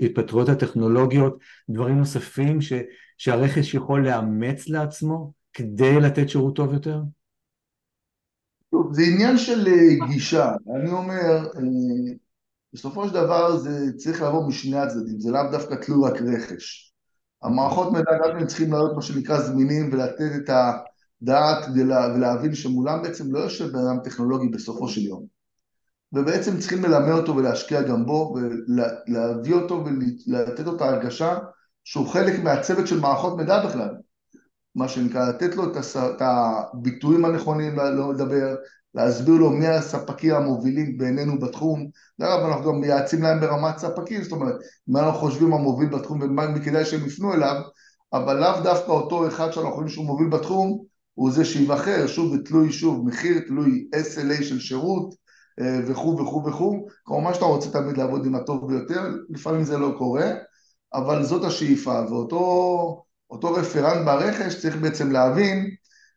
התפתחויות 0.02 0.48
הטכנולוגיות, 0.48 1.38
דברים 1.70 1.98
נוספים 1.98 2.60
ש, 2.60 2.72
שהרכש 3.18 3.74
יכול 3.74 4.08
לאמץ 4.08 4.68
לעצמו 4.68 5.32
כדי 5.52 6.00
לתת 6.00 6.28
שירות 6.28 6.56
טוב 6.56 6.72
יותר? 6.72 7.00
זה 8.90 9.02
עניין 9.02 9.38
של 9.38 9.66
אה, 9.68 10.06
גישה, 10.08 10.52
אני 10.76 10.90
אומר, 10.90 11.46
אה, 11.56 12.14
בסופו 12.72 13.08
של 13.08 13.14
דבר 13.14 13.56
זה 13.56 13.92
צריך 13.96 14.22
לבוא 14.22 14.48
משני 14.48 14.78
הצדדים, 14.78 15.20
זה 15.20 15.30
לאו 15.30 15.50
דווקא 15.52 15.74
תלוי 15.74 16.10
רק 16.10 16.22
רכש. 16.22 16.92
המערכות 17.42 17.92
מידע 17.92 18.10
גם 18.24 18.36
הם 18.36 18.46
צריכים 18.46 18.72
להיות 18.72 18.96
מה 18.96 19.02
שנקרא 19.02 19.40
זמינים 19.40 19.90
ולתת 19.92 20.32
את 20.36 20.50
הדעת 20.50 21.64
ולהבין 21.74 22.54
שמולם 22.54 23.02
בעצם 23.02 23.32
לא 23.32 23.38
יושב 23.38 23.66
בן 23.66 23.78
אדם 23.78 24.00
טכנולוגי 24.04 24.48
בסופו 24.48 24.88
של 24.88 25.00
יום. 25.00 25.35
ובעצם 26.12 26.58
צריכים 26.58 26.82
ללמד 26.82 27.12
אותו 27.12 27.36
ולהשקיע 27.36 27.82
גם 27.82 28.06
בו 28.06 28.34
ולהביא 28.34 29.54
אותו 29.54 29.84
ולתת 29.84 30.66
לו 30.66 30.76
את 30.76 30.80
ההרגשה 30.80 31.38
שהוא 31.84 32.08
חלק 32.08 32.40
מהצוות 32.44 32.86
של 32.86 33.00
מערכות 33.00 33.36
מידע 33.36 33.66
בכלל, 33.66 33.94
מה 34.74 34.88
שנקרא, 34.88 35.28
לתת 35.28 35.56
לו 35.56 35.64
את 35.96 36.20
הביטויים 36.20 37.24
הנכונים 37.24 37.76
לא 37.76 38.14
לדבר, 38.14 38.54
להסביר 38.94 39.34
לו 39.34 39.50
מי 39.50 39.66
הספקים 39.66 40.34
המובילים 40.34 40.98
בעינינו 40.98 41.38
בתחום, 41.40 41.90
דרך 42.20 42.28
אגב 42.28 42.46
אנחנו 42.46 42.72
גם 42.72 42.80
מייעצים 42.80 43.22
להם 43.22 43.40
ברמת 43.40 43.78
ספקים, 43.78 44.22
זאת 44.22 44.32
אומרת, 44.32 44.54
מה 44.88 45.00
אנחנו 45.00 45.20
חושבים 45.20 45.52
המוביל 45.52 45.88
בתחום 45.88 46.22
ומה 46.22 46.58
כדאי 46.64 46.84
שהם 46.84 47.06
יפנו 47.06 47.34
אליו, 47.34 47.62
אבל 48.12 48.40
לאו 48.40 48.60
דווקא 48.62 48.90
אותו 48.90 49.28
אחד 49.28 49.50
שאנחנו 49.50 49.70
חושבים 49.70 49.88
שהוא 49.88 50.06
מוביל 50.06 50.28
בתחום, 50.28 50.84
הוא 51.14 51.30
זה 51.30 51.44
שיבחר, 51.44 52.06
שוב, 52.06 52.36
תלוי 52.36 52.72
שוב 52.72 53.06
מחיר, 53.06 53.40
תלוי 53.46 53.88
SLA 53.94 54.42
של 54.42 54.60
שירות, 54.60 55.14
וכו' 55.60 56.18
וכו' 56.18 56.44
וכו', 56.46 56.86
כמובן 57.04 57.34
שאתה 57.34 57.44
רוצה 57.44 57.70
תמיד 57.70 57.96
לעבוד 57.96 58.26
עם 58.26 58.34
הטוב 58.34 58.68
ביותר, 58.68 59.02
לפעמים 59.28 59.64
זה 59.64 59.78
לא 59.78 59.94
קורה, 59.98 60.30
אבל 60.94 61.22
זאת 61.22 61.44
השאיפה, 61.44 62.00
ואותו 62.10 63.52
רפרנט 63.54 64.06
ברכש 64.06 64.60
צריך 64.62 64.76
בעצם 64.76 65.12
להבין 65.12 65.70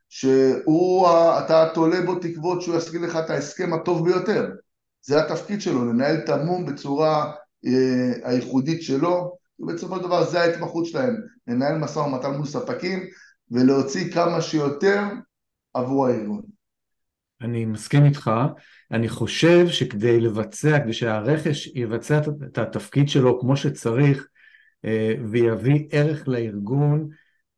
שהוא, 0.10 1.08
אתה 1.40 1.70
תולה 1.74 2.02
בו 2.02 2.16
תקוות 2.16 2.62
שהוא 2.62 2.76
ישיג 2.76 2.96
לך 2.96 3.16
את 3.16 3.30
ההסכם 3.30 3.74
הטוב 3.74 4.06
ביותר, 4.06 4.50
זה 5.02 5.22
התפקיד 5.22 5.62
שלו, 5.62 5.86
לנהל 5.86 6.16
את 6.24 6.30
המום 6.30 6.66
בצורה 6.66 7.32
אה, 7.66 8.12
הייחודית 8.24 8.84
שלו, 8.84 9.38
ובסופו 9.60 9.96
של 9.96 10.04
דבר 10.04 10.30
זה 10.30 10.42
ההתמחות 10.42 10.86
שלהם, 10.86 11.16
לנהל 11.48 11.78
משא 11.78 12.00
ומתן 12.00 12.32
מול 12.32 12.46
ספקים 12.46 13.00
ולהוציא 13.52 14.14
כמה 14.14 14.42
שיותר 14.42 15.04
עבור 15.74 16.08
הארגון. 16.08 16.59
אני 17.42 17.66
מסכים 17.66 18.06
איתך, 18.06 18.32
אני 18.92 19.10
חושב 19.10 19.68
שכדי 19.68 20.20
לבצע, 20.20 20.80
כדי 20.80 20.94
שהרכש 20.94 21.68
יבצע 21.76 22.22
את 22.46 22.58
התפקיד 22.58 23.10
שלו 23.10 23.40
כמו 23.40 23.58
שצריך 23.58 24.28
אה, 24.86 25.16
ויביא 25.32 25.88
ערך 25.92 26.28
לארגון, 26.28 27.10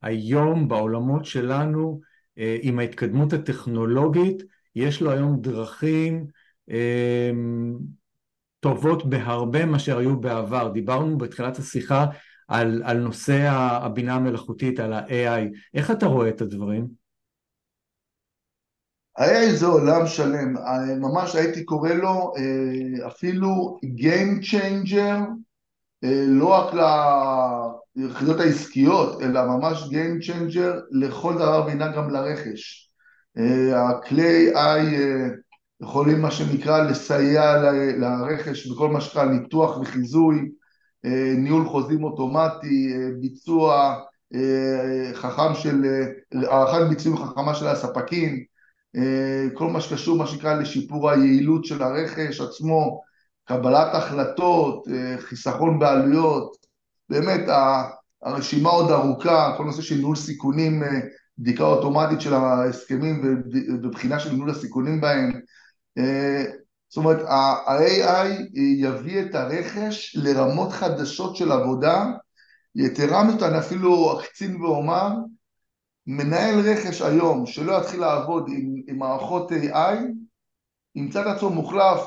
היום 0.02 0.68
בעולמות 0.68 1.26
שלנו 1.26 2.02
אה, 2.38 2.58
עם 2.62 2.80
ההתקדמות 2.80 3.34
הטכנולוגית 3.34 4.44
יש 4.76 5.02
לו 5.02 5.12
היום 5.12 5.42
דרכים 5.42 6.26
אה, 6.72 7.32
טובות 8.60 9.06
בהרבה 9.06 9.66
מאשר 9.66 9.98
היו 9.98 10.20
בעבר. 10.20 10.72
דיברנו 10.74 11.18
בתחילת 11.18 11.58
השיחה 11.58 12.06
על, 12.48 12.82
על 12.86 12.98
נושא 12.98 13.48
הבינה 13.52 14.16
המלאכותית, 14.16 14.80
על 14.80 14.94
ה-AI. 14.94 15.58
איך 15.74 15.92
אתה 15.92 16.06
רואה 16.06 16.30
את 16.30 16.42
הדברים? 16.42 17.01
היה 19.22 19.42
איזה 19.42 19.66
עולם 19.66 20.08
שלם, 20.08 20.54
ממש 21.00 21.36
הייתי 21.36 21.64
קורא 21.64 21.90
לו 21.90 22.34
אה, 22.38 23.08
אפילו 23.08 23.80
Game 23.86 24.44
Changer, 24.44 25.20
אה, 26.04 26.26
לא 26.28 26.48
רק 26.48 26.74
ליחידות 27.96 28.40
העסקיות, 28.40 29.22
אלא 29.22 29.46
ממש 29.46 29.84
Game 29.84 30.26
Changer 30.28 30.76
לכל 30.92 31.34
דבר 31.34 31.64
ועניין 31.68 31.94
גם 31.94 32.10
לרכש. 32.10 32.92
אה, 33.38 33.90
הכלי 33.90 34.54
AI 34.54 34.80
יכולים 35.82 36.22
מה 36.22 36.32
שנקרא 36.32 36.84
לסייע 36.84 37.62
לרכש 37.98 38.68
בכל 38.68 38.90
מה 38.90 39.02
שנקרא 39.02 39.26
ניתוח 39.26 39.78
וחיזוי, 39.78 40.52
ניהול 41.38 41.66
חוזים 41.66 42.04
אוטומטי, 42.04 42.94
ביצוע 43.22 43.96
חכם 45.14 45.54
של, 45.54 45.86
הערכת 46.34 46.90
ביצועים 46.90 47.18
חכמה 47.18 47.56
של 47.56 47.68
הספקים, 47.68 48.34
אה, 48.36 48.51
כל 49.54 49.68
מה 49.68 49.82
שקשור 49.82 50.18
מה 50.18 50.28
שנקרא 50.28 50.54
לשיפור 50.54 51.10
היעילות 51.10 51.66
של 51.66 51.84
הרכש 51.84 52.42
עצמו, 52.42 53.02
קבלת 53.46 53.96
החלטות, 53.96 54.88
אה, 54.88 55.16
חיסכון 55.20 55.80
בעלויות, 55.80 56.58
באמת 57.10 57.42
הרשימה 58.22 58.70
עוד 58.70 58.92
ארוכה, 58.92 59.54
כל 59.58 59.64
נושא 59.64 59.82
של 59.82 59.96
ניהול 59.96 60.16
סיכונים, 60.16 60.84
אה, 60.84 61.00
בדיקה 61.38 61.64
אוטומטית 61.64 62.22
של 62.22 62.34
ההסכמים 62.34 63.42
ובחינה 63.84 64.20
של 64.20 64.32
ניהול 64.32 64.50
הסיכונים 64.50 65.02
בהם. 65.02 65.32
זאת 66.90 66.98
אומרת, 66.98 67.22
ה-AI 67.28 68.28
יביא 68.56 69.22
את 69.22 69.36
הרכש 69.36 70.16
לרמות 70.16 70.72
חדשות 70.72 71.36
של 71.36 71.52
עבודה, 71.52 72.06
יתרה 72.76 73.24
מזאת 73.24 73.44
אני 73.44 73.60
אפילו 73.60 74.20
אקצין 74.20 74.62
ואומר, 74.62 75.10
מנהל 76.08 76.60
רכש 76.60 77.02
היום 77.02 77.46
שלא 77.46 77.78
יתחיל 77.82 78.00
לעבוד 78.00 78.50
עם, 78.50 78.76
עם 78.88 78.98
מערכות 78.98 79.52
AI 79.52 79.96
ימצא 80.96 81.22
את 81.22 81.28
עצמו 81.28 81.50
מוחלף 81.50 82.02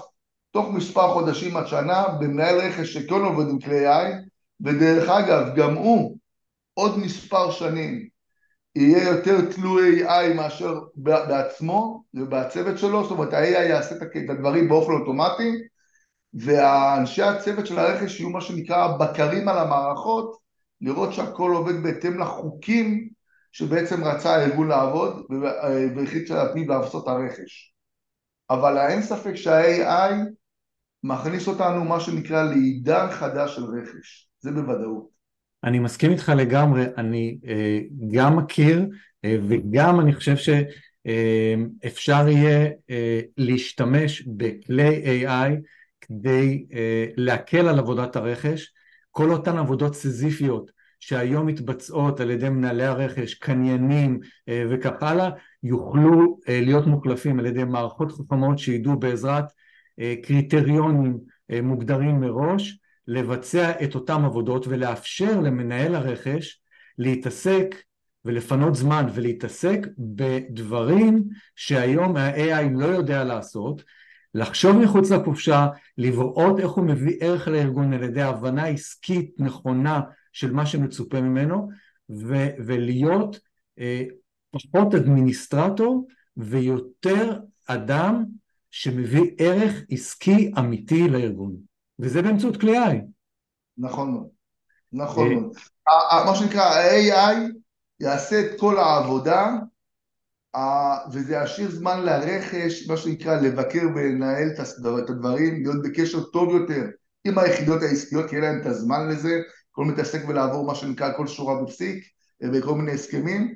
תוך 0.50 0.70
מספר 0.70 1.12
חודשים 1.12 1.56
עד 1.56 1.66
שנה 1.66 2.08
במנהל 2.20 2.60
רכש 2.60 2.92
שכן 2.92 3.14
עובד 3.14 3.48
עם 3.48 3.58
כלי 3.58 3.88
AI 3.88 4.12
ודרך 4.60 5.08
אגב 5.08 5.56
גם 5.56 5.74
הוא 5.74 6.18
עוד 6.74 6.98
מספר 6.98 7.50
שנים 7.50 8.08
יהיה 8.76 9.08
יותר 9.08 9.50
תלוי 9.50 10.08
AI 10.08 10.34
מאשר 10.34 10.74
בעצמו 10.96 12.04
ובצוות 12.14 12.78
שלו, 12.78 13.02
זאת 13.02 13.10
אומרת 13.10 13.32
ה-AI 13.32 13.68
יעשה 13.68 13.94
את 13.96 14.30
הדברים 14.30 14.68
באופן 14.68 14.92
אוטומטי 14.92 15.52
והאנשי 16.34 17.22
הצוות 17.22 17.66
של 17.66 17.78
הרכש 17.78 18.20
יהיו 18.20 18.30
מה 18.30 18.40
שנקרא 18.40 18.96
בקרים 18.96 19.48
על 19.48 19.58
המערכות 19.58 20.36
לראות 20.80 21.12
שהכל 21.12 21.50
עובד 21.50 21.82
בהתאם 21.82 22.18
לחוקים 22.18 23.08
שבעצם 23.54 24.04
רצה 24.04 24.36
הארגון 24.36 24.68
לעבוד 24.68 25.26
והחליט 25.96 26.30
להתמיד 26.30 26.68
לעשות 26.68 27.08
הרכש. 27.08 27.74
אבל 28.50 28.78
אין 28.78 29.02
ספק 29.02 29.34
שה-AI 29.34 30.12
מכניס 31.02 31.48
אותנו 31.48 31.84
מה 31.84 32.00
שנקרא 32.00 32.42
לעידן 32.42 33.06
חדש 33.10 33.56
של 33.56 33.64
רכש, 33.64 34.28
זה 34.40 34.50
בוודאות. 34.50 35.08
אני 35.64 35.78
מסכים 35.78 36.10
איתך 36.10 36.32
לגמרי, 36.36 36.84
אני 36.98 37.38
אה, 37.46 37.80
גם 38.12 38.36
מכיר 38.36 38.86
אה, 39.24 39.36
וגם 39.48 40.00
אני 40.00 40.14
חושב 40.14 40.36
שאפשר 40.36 42.24
אה, 42.26 42.30
יהיה 42.30 42.70
להשתמש 43.36 44.22
בכלי 44.22 45.24
AI 45.24 45.50
כדי 46.00 46.66
להקל 47.16 47.68
על 47.68 47.78
עבודת 47.78 48.16
הרכש, 48.16 48.72
כל 49.10 49.30
אותן 49.30 49.58
עבודות 49.58 49.94
סיזיפיות 49.94 50.73
שהיום 51.06 51.46
מתבצעות 51.46 52.20
על 52.20 52.30
ידי 52.30 52.48
מנהלי 52.48 52.84
הרכש, 52.84 53.34
קניינים 53.34 54.20
וכך 54.50 55.02
הלאה, 55.02 55.30
יוכלו 55.62 56.38
להיות 56.48 56.86
מוחלפים 56.86 57.38
על 57.38 57.46
ידי 57.46 57.64
מערכות 57.64 58.12
חכמות 58.12 58.58
שידעו 58.58 58.96
בעזרת 58.96 59.44
קריטריונים 60.22 61.18
מוגדרים 61.62 62.20
מראש 62.20 62.78
לבצע 63.08 63.72
את 63.84 63.94
אותן 63.94 64.24
עבודות 64.24 64.66
ולאפשר 64.66 65.40
למנהל 65.40 65.94
הרכש 65.94 66.60
להתעסק 66.98 67.74
ולפנות 68.24 68.74
זמן 68.74 69.06
ולהתעסק 69.14 69.86
בדברים 69.98 71.24
שהיום 71.56 72.16
ה-AI 72.16 72.68
לא 72.72 72.86
יודע 72.86 73.24
לעשות, 73.24 73.82
לחשוב 74.34 74.76
מחוץ 74.76 75.10
לקופשה, 75.10 75.66
לראות 75.98 76.60
איך 76.60 76.70
הוא 76.70 76.84
מביא 76.84 77.16
ערך 77.20 77.48
לארגון 77.48 77.92
על 77.92 78.02
ידי 78.02 78.22
הבנה 78.22 78.66
עסקית 78.66 79.30
נכונה 79.38 80.00
של 80.34 80.52
מה 80.52 80.66
שמצופה 80.66 81.20
ממנו 81.20 81.68
ו- 82.10 82.54
ולהיות 82.66 83.38
אה, 83.78 84.02
פחות 84.50 84.94
אדמיניסטרטור 84.94 86.06
ויותר 86.36 87.40
אדם 87.66 88.24
שמביא 88.70 89.30
ערך 89.38 89.82
עסקי 89.90 90.52
אמיתי 90.58 91.08
לארגון 91.08 91.56
וזה 91.98 92.22
באמצעות 92.22 92.60
כלי 92.60 92.78
AI. 92.78 92.96
נכון 93.78 94.12
מאוד, 94.12 94.28
נכון 94.92 95.30
אה, 95.30 95.34
מאוד. 95.34 95.56
מה 96.26 96.34
שנקרא 96.34 96.62
ה-AI 96.62 97.36
יעשה 98.00 98.40
את 98.40 98.60
כל 98.60 98.78
העבודה 98.78 99.52
וזה 101.12 101.36
ישאיר 101.44 101.70
זמן 101.70 102.00
לרכש, 102.00 102.88
מה 102.88 102.96
שנקרא 102.96 103.40
לבקר 103.40 103.82
ולנהל 103.94 104.48
את 105.04 105.10
הדברים, 105.10 105.62
להיות 105.62 105.82
בקשר 105.82 106.24
טוב 106.24 106.54
יותר 106.54 106.86
עם 107.24 107.38
היחידות 107.38 107.82
העסקיות, 107.82 108.30
כי 108.30 108.36
אין 108.36 108.44
להם 108.44 108.60
את 108.60 108.66
הזמן 108.66 109.08
לזה, 109.08 109.40
כל 109.74 109.84
מתעסק 109.84 110.28
ולעבור 110.28 110.66
מה 110.66 110.74
שנקרא 110.74 111.16
כל 111.16 111.26
שורה 111.26 111.62
בפסיק 111.62 112.04
וכל 112.52 112.74
מיני 112.74 112.92
הסכמים, 112.92 113.54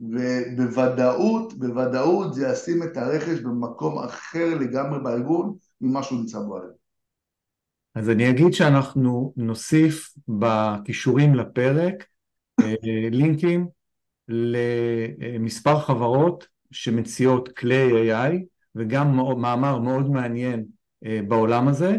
ובוודאות, 0.00 1.58
בוודאות 1.58 2.34
זה 2.34 2.48
ישים 2.48 2.82
את 2.82 2.96
הרכש 2.96 3.40
במקום 3.40 3.98
אחר 3.98 4.58
לגמרי 4.60 4.98
בארגון 5.02 5.56
ממה 5.80 6.02
שהוא 6.02 6.18
נמצא 6.18 6.38
בו 6.38 6.56
היום. 6.56 6.70
אז 7.94 8.10
אני 8.10 8.30
אגיד 8.30 8.52
שאנחנו 8.52 9.32
נוסיף 9.36 10.14
בכישורים 10.28 11.34
לפרק 11.34 12.04
אה, 12.60 12.74
לינקים 13.10 13.68
למספר 14.28 15.80
חברות 15.80 16.46
שמציעות 16.70 17.48
כלי 17.48 18.12
AI 18.12 18.32
וגם 18.74 19.16
מאמר 19.40 19.78
מאוד 19.78 20.10
מעניין 20.10 20.64
אה, 21.04 21.20
בעולם 21.28 21.68
הזה 21.68 21.90
אה, 21.90 21.98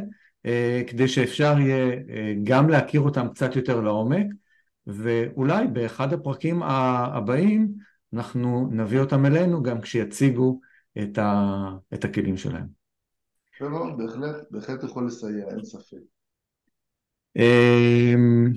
כדי 0.87 1.07
שאפשר 1.07 1.55
יהיה 1.59 1.95
גם 2.43 2.69
להכיר 2.69 3.01
אותם 3.01 3.27
קצת 3.33 3.55
יותר 3.55 3.81
לעומק 3.81 4.25
ואולי 4.87 5.67
באחד 5.67 6.13
הפרקים 6.13 6.63
הבאים 6.63 7.73
אנחנו 8.13 8.69
נביא 8.71 8.99
אותם 8.99 9.25
אלינו 9.25 9.63
גם 9.63 9.81
כשיציגו 9.81 10.59
את, 11.01 11.17
ה, 11.17 11.69
את 11.93 12.05
הכלים 12.05 12.37
שלהם. 12.37 12.67
לא, 13.61 13.95
בהחלט, 13.97 14.35
בהחלט 14.51 14.83
יכול 14.83 15.07
לסייע, 15.07 15.45
אין 15.49 15.65
ספק. 15.65 15.97
אמ, 17.35 18.51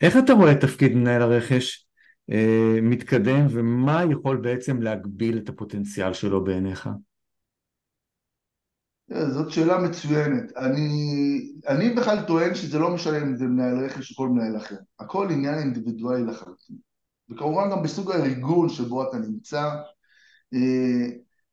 איך 0.00 0.16
אתה 0.24 0.32
רואה 0.32 0.52
את 0.52 0.60
תפקיד 0.60 0.94
מנהל 0.94 1.22
הרכש 1.22 1.86
אה, 2.30 2.78
מתקדם 2.82 3.46
ומה 3.50 4.02
יכול 4.12 4.36
בעצם 4.36 4.82
להגביל 4.82 5.38
את 5.38 5.48
הפוטנציאל 5.48 6.12
שלו 6.12 6.44
בעיניך? 6.44 6.88
אה, 9.12 9.30
זאת 9.30 9.50
שאלה 9.50 9.78
מצוינת. 9.78 10.56
אני, 10.56 11.52
אני 11.68 11.90
בכלל 11.90 12.24
טוען 12.26 12.54
שזה 12.54 12.78
לא 12.78 12.90
משנה 12.90 13.18
אם 13.18 13.36
זה 13.36 13.44
מנהל 13.44 13.84
רכש 13.84 14.10
או 14.10 14.16
כל 14.16 14.28
מנהל 14.28 14.56
אחר. 14.56 14.76
הכל 15.00 15.28
עניין 15.30 15.54
אינדיבידואלי 15.54 16.24
לחלוטין. 16.24 16.76
וכמובן 17.30 17.70
גם 17.70 17.82
בסוג 17.82 18.12
הארגון 18.12 18.68
שבו 18.68 19.08
אתה 19.08 19.18
נמצא. 19.18 19.62
אה, 20.54 21.06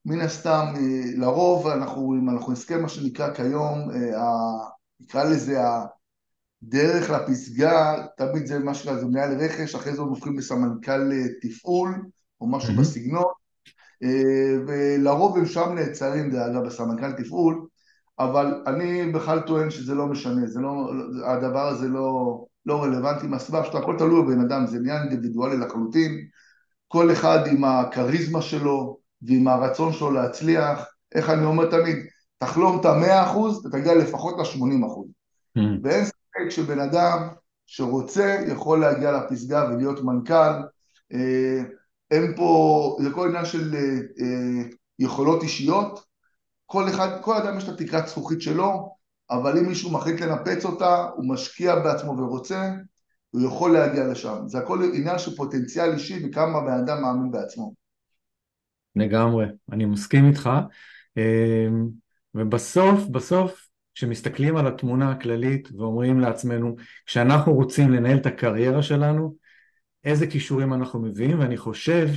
מן 0.06 0.22
הסתם, 0.22 0.74
אה, 0.76 1.02
לרוב 1.16 1.68
אנחנו, 1.68 2.16
אם 2.22 2.30
אנחנו 2.30 2.52
נסכם 2.52 2.82
מה 2.82 2.90
שנקרא 2.90 3.34
כיום, 3.34 3.90
נקרא 5.00 5.24
לזה 5.24 5.60
הדרך 6.64 7.10
לפסגה, 7.10 8.06
תמיד 8.18 8.46
זה 8.46 8.60
מה 8.60 8.74
שנקרא, 8.74 9.00
זה 9.00 9.06
מנהל 9.06 9.38
רכש, 9.40 9.76
אחרי 9.76 9.94
זה 9.94 10.02
הם 10.02 10.08
הופכים 10.08 10.38
לסמנכ"ל 10.38 11.12
תפעול, 11.42 12.05
או 12.42 12.48
משהו 12.48 12.74
mm-hmm. 12.74 12.79
בסגנון, 12.79 13.24
ולרוב 14.68 15.38
הם 15.38 15.46
שם 15.46 15.74
נעצרים, 15.75 16.31
זה 16.31 16.46
אגב, 16.46 16.66
בסמנכ"ל 16.66 17.12
תפעול, 17.12 17.68
אבל 18.20 18.64
אני 18.68 19.12
בכלל 19.12 19.40
טוען 19.40 19.70
שזה 19.70 19.96
לא 19.96 20.05
משנה, 20.05 20.48
זה 20.48 20.60
לא, 20.60 20.92
הדבר 21.25 21.68
הזה 21.68 21.88
לא, 21.88 22.46
לא 22.66 22.83
רלוונטי 22.83 23.27
מהסיבה 23.27 23.66
שאתה 23.66 23.77
הכל 23.77 23.96
תלוי 23.98 24.22
בבן 24.22 24.42
אדם, 24.42 24.66
זה 24.68 24.77
עניין 24.77 25.01
אינדיבידואלי 25.01 25.57
לחלוטין, 25.57 26.27
כל 26.88 27.12
אחד 27.12 27.48
עם 27.48 27.64
הכריזמה 27.64 28.42
שלו, 28.42 28.98
ועם 29.22 29.48
הרצון 29.48 29.94
שלו 29.94 30.12
להצליח, 30.12 30.86
איך 31.16 31.29
אני 31.29 31.46
אומר 31.46 31.72
תמיד, 31.72 31.96
תחלום 32.38 32.79
את 32.79 32.86
המאה 32.86 33.24
אחוז, 33.24 33.66
ותגיע 33.66 33.96
לפחות 33.96 34.36
לשמונים 34.42 34.83
אחוז. 34.83 35.07
Mm. 35.57 35.62
ואין 35.83 36.05
ספק 36.05 36.50
שבן 36.50 36.79
אדם 36.79 37.27
שרוצה 37.66 38.38
יכול 38.48 38.79
להגיע 38.79 39.12
לפסגה 39.12 39.70
ולהיות 39.70 40.03
מנכ"ל, 40.03 40.53
אה, 41.14 41.64
אין 42.11 42.33
פה, 42.35 42.98
זה 43.01 43.09
כל 43.09 43.27
עניין 43.27 43.46
של 43.46 43.75
אה, 43.75 43.79
אה, 44.25 44.70
יכולות 45.00 45.43
אישיות, 45.43 46.05
כל 46.65 46.89
אחד, 46.89 47.22
כל 47.22 47.35
אדם 47.35 47.57
יש 47.57 47.63
את 47.63 47.70
התקרת 47.70 48.07
זכוכית 48.07 48.41
שלו, 48.41 48.96
אבל 49.29 49.57
אם 49.57 49.67
מישהו 49.67 49.91
מחליט 49.91 50.22
לנפץ 50.22 50.65
אותה, 50.65 51.09
הוא 51.15 51.29
משקיע 51.29 51.75
בעצמו 51.75 52.17
ורוצה, 52.17 52.72
הוא 53.29 53.48
יכול 53.48 53.74
להגיע 53.74 54.07
לשם. 54.07 54.37
זה 54.46 54.57
הכל 54.57 54.79
עניין 54.93 55.20
של 55.20 55.35
פוטנציאל 55.35 55.93
אישי 55.93 56.25
וכמה 56.25 56.61
בן 56.61 56.79
אדם 56.83 57.01
מאמין 57.01 57.31
בעצמו. 57.31 57.74
לגמרי, 58.96 59.46
אני 59.72 59.85
מסכים 59.85 60.27
איתך. 60.27 60.50
אמ, 61.17 61.87
ובסוף, 62.35 63.07
בסוף, 63.11 63.67
כשמסתכלים 63.96 64.57
על 64.57 64.67
התמונה 64.67 65.11
הכללית 65.11 65.70
ואומרים 65.77 66.20
לעצמנו, 66.20 66.75
כשאנחנו 67.05 67.53
רוצים 67.53 67.91
לנהל 67.91 68.17
את 68.17 68.25
הקריירה 68.25 68.83
שלנו, 68.83 69.35
איזה 70.07 70.27
כישורים 70.27 70.74
אנחנו 70.74 71.01
מביאים, 71.01 71.39
ואני 71.39 71.57
חושב 71.57 72.07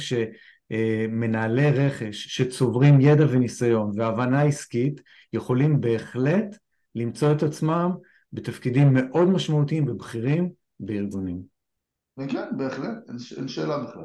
שמנהלי 0.70 1.70
רכש 1.70 2.36
שצוברים 2.36 3.00
ידע 3.00 3.24
וניסיון 3.30 3.92
והבנה 3.96 4.42
עסקית, 4.42 5.00
יכולים 5.32 5.80
בהחלט 5.80 6.56
למצוא 6.94 7.32
את 7.32 7.42
עצמם 7.42 7.90
בתפקידים 8.32 8.88
מאוד 8.94 9.28
משמעותיים 9.28 9.88
ובכירים 9.88 10.50
בארגונים. 10.80 11.42
כן, 12.28 12.56
בהחלט, 12.56 13.10
אין 13.36 13.48
שאלה 13.48 13.78
בכלל. 13.78 14.04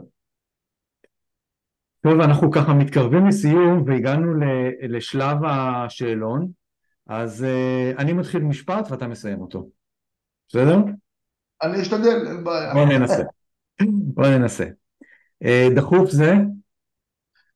טוב, 2.01 2.21
אנחנו 2.21 2.51
ככה 2.51 2.73
מתקרבים 2.73 3.27
לסיום 3.27 3.83
והגענו 3.87 4.33
לשלב 4.89 5.37
השאלון, 5.45 6.51
אז 7.07 7.45
uh, 7.45 7.99
אני 7.99 8.13
מתחיל 8.13 8.41
משפט 8.41 8.91
ואתה 8.91 9.07
מסיים 9.07 9.41
אותו, 9.41 9.69
בסדר? 10.47 10.77
אני 11.61 11.81
אשתדל, 11.81 12.27
אין 12.27 12.43
בעיה. 12.43 12.73
בוא 12.73 12.85
ננסה. 12.85 13.23
בוא 14.13 14.27
ננסה. 14.27 14.65
Uh, 15.43 15.75
דחוף 15.75 16.09
זה? 16.09 16.33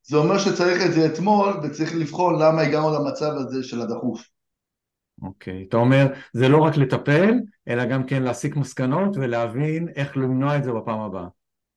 זה 0.03 0.17
אומר 0.17 0.37
שצריך 0.37 0.85
את 0.85 0.93
זה 0.93 1.05
אתמול 1.05 1.59
וצריך 1.63 1.95
לבחון 1.95 2.41
למה 2.41 2.61
הגענו 2.61 2.93
למצב 2.93 3.31
הזה 3.35 3.63
של 3.63 3.81
הדחוף. 3.81 4.27
אוקיי, 5.21 5.63
okay. 5.63 5.67
אתה 5.67 5.77
אומר 5.77 6.07
זה 6.33 6.49
לא 6.49 6.57
רק 6.57 6.77
לטפל, 6.77 7.33
אלא 7.67 7.85
גם 7.85 8.03
כן 8.03 8.23
להסיק 8.23 8.55
מסקנות 8.55 9.17
ולהבין 9.17 9.87
איך 9.95 10.17
למנוע 10.17 10.57
את 10.57 10.63
זה 10.63 10.71
בפעם 10.71 10.99
הבאה. 10.99 11.27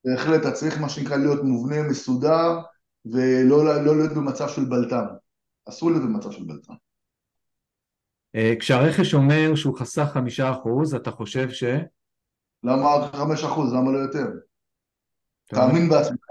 בהחלט, 0.05 0.41
אתה 0.41 0.53
צריך 0.53 0.81
מה 0.81 0.89
שנקרא 0.89 1.17
להיות 1.17 1.45
מובנה, 1.45 1.83
מסודר, 1.83 2.59
ולא 3.05 3.85
לא 3.85 3.97
להיות 3.97 4.13
במצב 4.13 4.49
של 4.49 4.65
בלטם. 4.65 5.05
אסור 5.69 5.91
להיות 5.91 6.03
במצב 6.03 6.31
של 6.31 6.45
בלטם. 6.45 6.73
אה, 8.35 8.55
כשהרכש 8.61 9.15
אומר 9.15 9.55
שהוא 9.55 9.79
חסך 9.79 10.09
חמישה 10.13 10.51
אחוז, 10.51 10.95
אתה 10.95 11.11
חושב 11.11 11.51
ש... 11.51 11.65
למה 12.65 12.95
רק 12.95 13.15
חמש 13.15 13.45
אחוז? 13.45 13.73
למה 13.73 13.93
לא 13.93 13.99
יותר? 13.99 14.27
תאמין 15.45 15.89
בעצמך, 15.89 16.27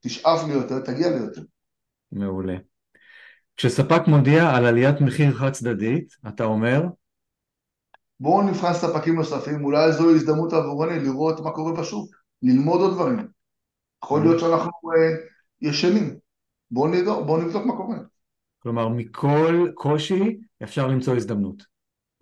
תשאף 0.00 0.44
ליותר, 0.48 0.80
תגיע 0.80 1.08
ליותר. 1.08 1.42
מעולה. 2.12 2.56
כשספק 3.56 4.02
מודיע 4.06 4.50
על 4.50 4.66
עליית 4.66 5.00
מחיר 5.00 5.34
חד 5.34 5.50
צדדית, 5.50 6.16
אתה 6.28 6.44
אומר? 6.44 6.82
בואו 8.20 8.42
נבחן 8.42 8.72
ספקים 8.72 9.14
נוספים, 9.14 9.64
אולי 9.64 9.92
זו 9.92 10.10
הזדמנות 10.10 10.52
עבורני 10.52 10.98
לראות 10.98 11.40
מה 11.40 11.50
קורה 11.50 11.72
בשוק. 11.72 12.20
ללמוד 12.42 12.80
עוד 12.80 12.94
דברים. 12.94 13.28
יכול 14.04 14.22
להיות 14.22 14.40
שאנחנו 14.40 14.70
uh, 14.70 14.96
ישנים. 15.60 16.16
בואו 16.70 16.88
נבדוק, 16.88 17.26
בוא 17.26 17.42
נבדוק 17.42 17.66
מה 17.66 17.76
קורה. 17.76 17.96
כלומר, 18.58 18.88
מכל 18.88 19.66
קושי 19.74 20.40
אפשר 20.62 20.86
למצוא 20.86 21.16
הזדמנות. 21.16 21.62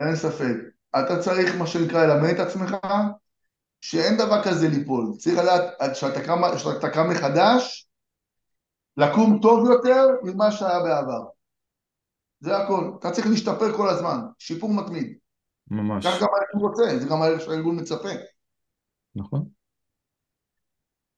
אין 0.00 0.16
ספק. 0.16 0.54
אתה 0.98 1.18
צריך, 1.18 1.56
מה 1.58 1.66
שנקרא, 1.66 2.06
ללמד 2.06 2.28
את 2.28 2.38
עצמך 2.38 2.76
שאין 3.80 4.16
דבר 4.16 4.44
כזה 4.44 4.68
ליפול. 4.68 5.12
צריך 5.18 5.38
לדעת 5.38 5.96
שאתה 5.96 6.24
קם, 6.26 6.40
שאתה 6.58 6.90
קם 6.90 7.10
מחדש, 7.10 7.88
לקום 8.96 9.38
טוב 9.42 9.70
יותר 9.70 10.06
ממה 10.22 10.52
שהיה 10.52 10.80
בעבר. 10.80 11.24
זה 12.40 12.56
הכל. 12.56 12.90
אתה 12.98 13.10
צריך 13.10 13.26
להשתפר 13.26 13.76
כל 13.76 13.88
הזמן. 13.88 14.18
שיפור 14.38 14.74
מתמיד. 14.74 15.16
ממש. 15.70 16.06
כך 16.06 16.22
גם 16.22 16.28
הארגון 16.34 16.70
רוצה, 16.70 16.98
זה 16.98 17.08
גם 17.08 17.22
הארגון 17.22 17.80
מצפה. 17.80 18.08
נכון. 19.14 19.44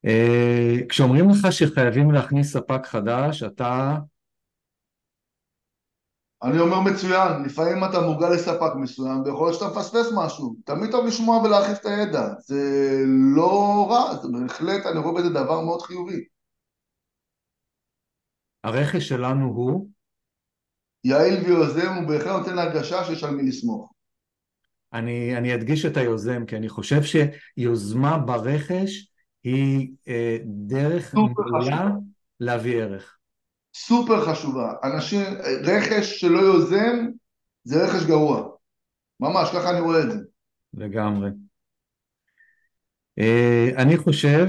אה, 0.04 0.76
כשאומרים 0.88 1.30
לך 1.30 1.52
שחייבים 1.52 2.10
להכניס 2.10 2.52
ספק 2.52 2.86
חדש, 2.86 3.42
אתה... 3.42 3.96
אני 6.42 6.58
אומר 6.58 6.80
מצוין, 6.80 7.42
לפעמים 7.44 7.84
אתה 7.84 8.00
מורגל 8.00 8.28
לספק 8.28 8.72
מסוים 8.76 9.22
ויכול 9.22 9.46
להיות 9.46 9.60
שאתה 9.60 9.70
מפספס 9.70 10.12
משהו. 10.14 10.56
תמיד 10.64 10.90
טוב 10.90 11.06
לשמוע 11.06 11.36
ולהרחיב 11.36 11.76
את 11.80 11.86
הידע. 11.86 12.28
זה 12.40 12.62
לא 13.36 13.86
רע, 13.90 14.16
זה 14.22 14.28
בהחלט, 14.32 14.86
אני 14.86 14.98
רואה 14.98 15.22
בזה 15.22 15.30
דבר 15.30 15.60
מאוד 15.60 15.82
חיובי. 15.82 16.24
הרכש 18.64 19.08
שלנו 19.08 19.46
הוא? 19.46 19.88
יעיל 21.04 21.44
ויוזם, 21.44 21.94
הוא 21.94 22.08
בהחלט 22.08 22.32
נותן 22.38 22.58
הרגשה 22.58 23.04
שיש 23.04 23.24
על 23.24 23.30
מי 23.30 23.42
לסמוך. 23.42 23.92
אני, 24.92 25.36
אני 25.36 25.54
אדגיש 25.54 25.84
את 25.84 25.96
היוזם, 25.96 26.46
כי 26.46 26.56
אני 26.56 26.68
חושב 26.68 27.00
שיוזמה 27.02 28.18
ברכש 28.18 29.12
היא 29.44 29.90
אה, 30.08 30.38
דרך 30.44 31.14
מעולה 31.14 31.90
להביא 32.40 32.82
ערך. 32.82 33.19
סופר 33.74 34.26
חשובה. 34.26 34.72
אנשים, 34.84 35.26
רכש 35.64 36.20
שלא 36.20 36.38
יוזם 36.38 37.06
זה 37.64 37.84
רכש 37.84 38.04
גרוע. 38.06 38.48
ממש, 39.20 39.48
ככה 39.48 39.70
אני 39.70 39.80
רואה 39.80 40.02
את 40.02 40.10
זה. 40.10 40.18
לגמרי. 40.74 41.30
אה, 43.18 43.70
אני 43.76 43.96
חושב, 43.96 44.46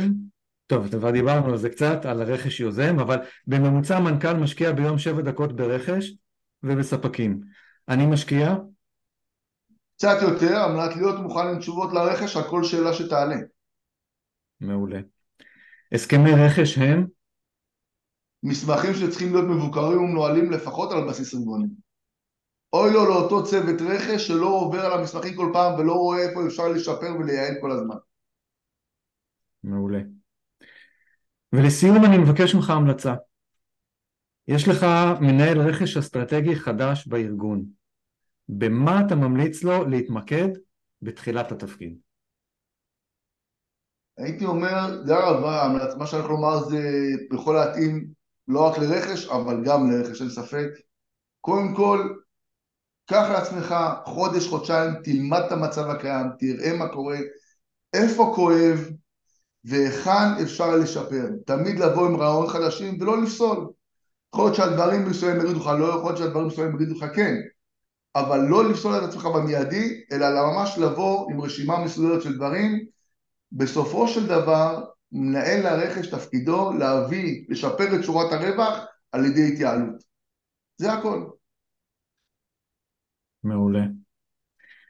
טוב, 0.67 0.87
כבר 0.91 1.11
דיברנו 1.11 1.45
על 1.45 1.57
זה 1.57 1.69
קצת, 1.69 2.05
על 2.05 2.21
הרכש 2.21 2.59
יוזם, 2.59 2.99
אבל 2.99 3.17
בממוצע 3.47 3.99
מנכ"ל 3.99 4.33
משקיע 4.33 4.71
ביום 4.71 4.97
שבע 4.97 5.21
דקות 5.21 5.55
ברכש 5.55 6.13
ובספקים. 6.63 7.41
אני 7.89 8.05
משקיע? 8.05 8.55
קצת 9.95 10.17
יותר, 10.21 10.55
על 10.55 10.71
מנת 10.71 10.95
להיות 10.95 11.19
מוכן 11.19 11.47
עם 11.47 11.59
תשובות 11.59 11.93
לרכש 11.93 12.37
על 12.37 12.43
כל 12.43 12.63
שאלה 12.63 12.93
שתעלה. 12.93 13.35
מעולה. 14.61 14.99
הסכמי 15.91 16.31
רכש 16.31 16.77
הם? 16.77 17.07
מסמכים 18.43 18.93
שצריכים 18.93 19.33
להיות 19.33 19.47
מבוקרים 19.47 20.03
ומנוהלים 20.03 20.51
לפחות 20.51 20.91
על 20.91 21.07
בסיס 21.07 21.33
רבעוני. 21.33 21.67
אוי 22.73 22.93
לו 22.93 23.05
לאותו 23.05 23.43
צוות 23.43 23.81
רכש 23.81 24.27
שלא 24.27 24.47
עובר 24.47 24.79
על 24.79 24.99
המסמכים 24.99 25.35
כל 25.35 25.49
פעם 25.53 25.79
ולא 25.79 25.93
רואה 25.93 26.29
איפה 26.29 26.47
אפשר 26.47 26.67
לשפר 26.67 27.15
ולייעל 27.19 27.55
כל 27.61 27.71
הזמן. 27.71 27.95
מעולה. 29.63 29.99
ולסיום 31.53 32.05
אני 32.05 32.17
מבקש 32.17 32.55
ממך 32.55 32.69
המלצה. 32.69 33.15
יש 34.47 34.67
לך 34.67 34.85
מנהל 35.21 35.59
רכש 35.59 35.97
אסטרטגי 35.97 36.55
חדש 36.55 37.07
בארגון. 37.07 37.65
במה 38.49 39.01
אתה 39.05 39.15
ממליץ 39.15 39.63
לו 39.63 39.87
להתמקד 39.87 40.47
בתחילת 41.01 41.51
התפקיד? 41.51 41.97
הייתי 44.17 44.45
אומר, 44.45 45.05
זה 45.05 45.15
הרבה, 45.15 45.67
מה 45.97 46.07
שאני 46.07 46.21
יכול 46.21 46.31
לומר 46.31 46.59
זה 46.59 46.79
יכול 47.33 47.55
להתאים 47.55 48.20
לא 48.47 48.67
רק 48.67 48.77
לרכש, 48.77 49.27
אבל 49.27 49.63
גם 49.63 49.91
לרכש, 49.91 50.21
אין 50.21 50.29
ספק. 50.29 50.67
קודם 51.41 51.75
כל, 51.75 52.13
קח 53.05 53.27
לעצמך 53.33 53.75
חודש, 54.05 54.47
חודשיים, 54.47 54.91
תלמד 55.03 55.41
את 55.47 55.51
המצב 55.51 55.89
הקיים, 55.89 56.27
תראה 56.39 56.77
מה 56.77 56.87
קורה, 56.87 57.17
איפה 57.93 58.31
כואב 58.35 58.89
והיכן 59.65 60.41
אפשר 60.43 60.75
לשפר. 60.75 61.25
תמיד 61.45 61.79
לבוא 61.79 62.07
עם 62.07 62.15
רעיון 62.15 62.47
חדשים 62.47 62.97
ולא 63.01 63.21
לפסול. 63.21 63.69
יכול 64.33 64.45
להיות 64.45 64.55
שהדברים 64.55 65.09
מסוימים 65.09 65.41
יגידו 65.41 65.59
לך 65.59 65.67
לא, 65.67 65.85
יכול 65.85 66.03
להיות 66.03 66.17
שהדברים 66.17 66.47
מסוימים 66.47 66.75
יגידו 66.75 66.95
לך 66.95 67.05
כן, 67.15 67.35
אבל 68.15 68.39
לא 68.39 68.69
לפסול 68.69 68.97
את 68.97 69.03
עצמך 69.03 69.25
במיידי, 69.25 70.01
אלא 70.11 70.27
ממש 70.29 70.77
לבוא 70.77 71.31
עם 71.31 71.41
רשימה 71.41 71.85
מסודרת 71.85 72.21
של 72.21 72.35
דברים 72.35 72.85
בסופו 73.51 74.07
של 74.07 74.27
דבר, 74.27 74.83
מנהל 75.11 75.65
הרכש 75.65 76.07
תפקידו 76.07 76.73
להביא, 76.73 77.45
לשפר 77.49 77.95
את 77.99 78.03
שורת 78.03 78.33
הרווח 78.33 78.85
על 79.11 79.25
ידי 79.25 79.53
התייעלות. 79.53 80.03
זה 80.77 80.93
הכל. 80.93 81.25
מעולה. 83.43 83.83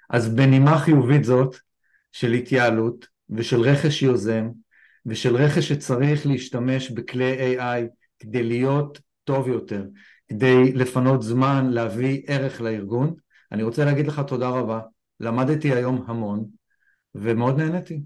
אז 0.10 0.36
בנימה 0.36 0.80
חיובית 0.80 1.24
זאת 1.24 1.56
של 2.12 2.32
התייעלות 2.32 3.08
ושל 3.30 3.62
רכש 3.62 4.02
יוזם 4.02 4.50
ושל 5.06 5.36
רכש 5.36 5.68
שצריך 5.68 6.28
להשתמש 6.28 6.92
בכלי 6.92 7.58
AI 7.58 7.82
כדי 8.20 8.44
להיות 8.44 9.00
טוב 9.24 9.48
יותר, 9.48 9.86
כדי 10.28 10.74
לפנות 10.74 11.22
זמן, 11.22 11.70
להביא 11.70 12.22
ערך 12.28 12.62
לארגון, 12.62 13.14
אני 13.52 13.64
רוצה 13.64 13.86
להגיד 13.86 14.08
לך 14.08 14.22
תודה 14.28 14.50
רבה. 14.50 14.80
למדתי 15.20 15.74
היום 15.74 16.04
המון 16.08 16.46
ומאוד 17.16 17.58
נהניתי. 17.58 18.02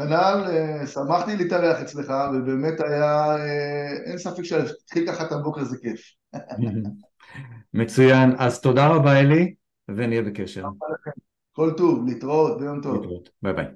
כנ"ל, 0.00 0.44
אה, 0.48 0.86
שמחתי 0.86 1.36
להתארח 1.36 1.80
אצלך, 1.80 2.12
ובאמת 2.34 2.80
היה, 2.80 3.36
אה, 3.36 3.92
אין 4.04 4.18
ספק 4.18 4.42
שהתחיל 4.42 5.06
ככה 5.06 5.24
את 5.24 5.32
הבוקר 5.32 5.64
זה 5.64 5.76
כיף. 5.82 6.00
מצוין, 7.74 8.30
אז 8.38 8.60
תודה 8.60 8.88
רבה 8.88 9.20
אלי, 9.20 9.54
ונהיה 9.88 10.22
בקשר. 10.22 10.64
כל 11.52 11.70
טוב, 11.76 12.06
להתראות, 12.06 12.60
ביום 12.60 12.80
טוב. 12.82 12.94
להתראות, 12.94 13.30
ביי 13.42 13.52
ביי. 13.52 13.66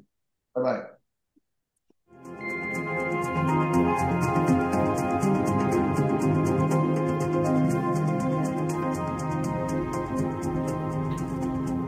ביי 0.57 0.65
ביי. 0.65 2.54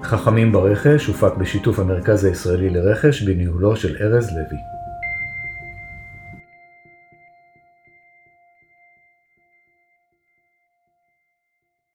חכמים 0.06 0.52
ברכש 0.52 1.06
הופק 1.06 1.36
בשיתוף 1.36 1.78
המרכז 1.78 2.24
הישראלי 2.24 2.70
לרכש 2.70 3.22
בניהולו 3.22 3.76
של 3.76 3.96
ארז 4.00 4.30
לוי 4.30 4.75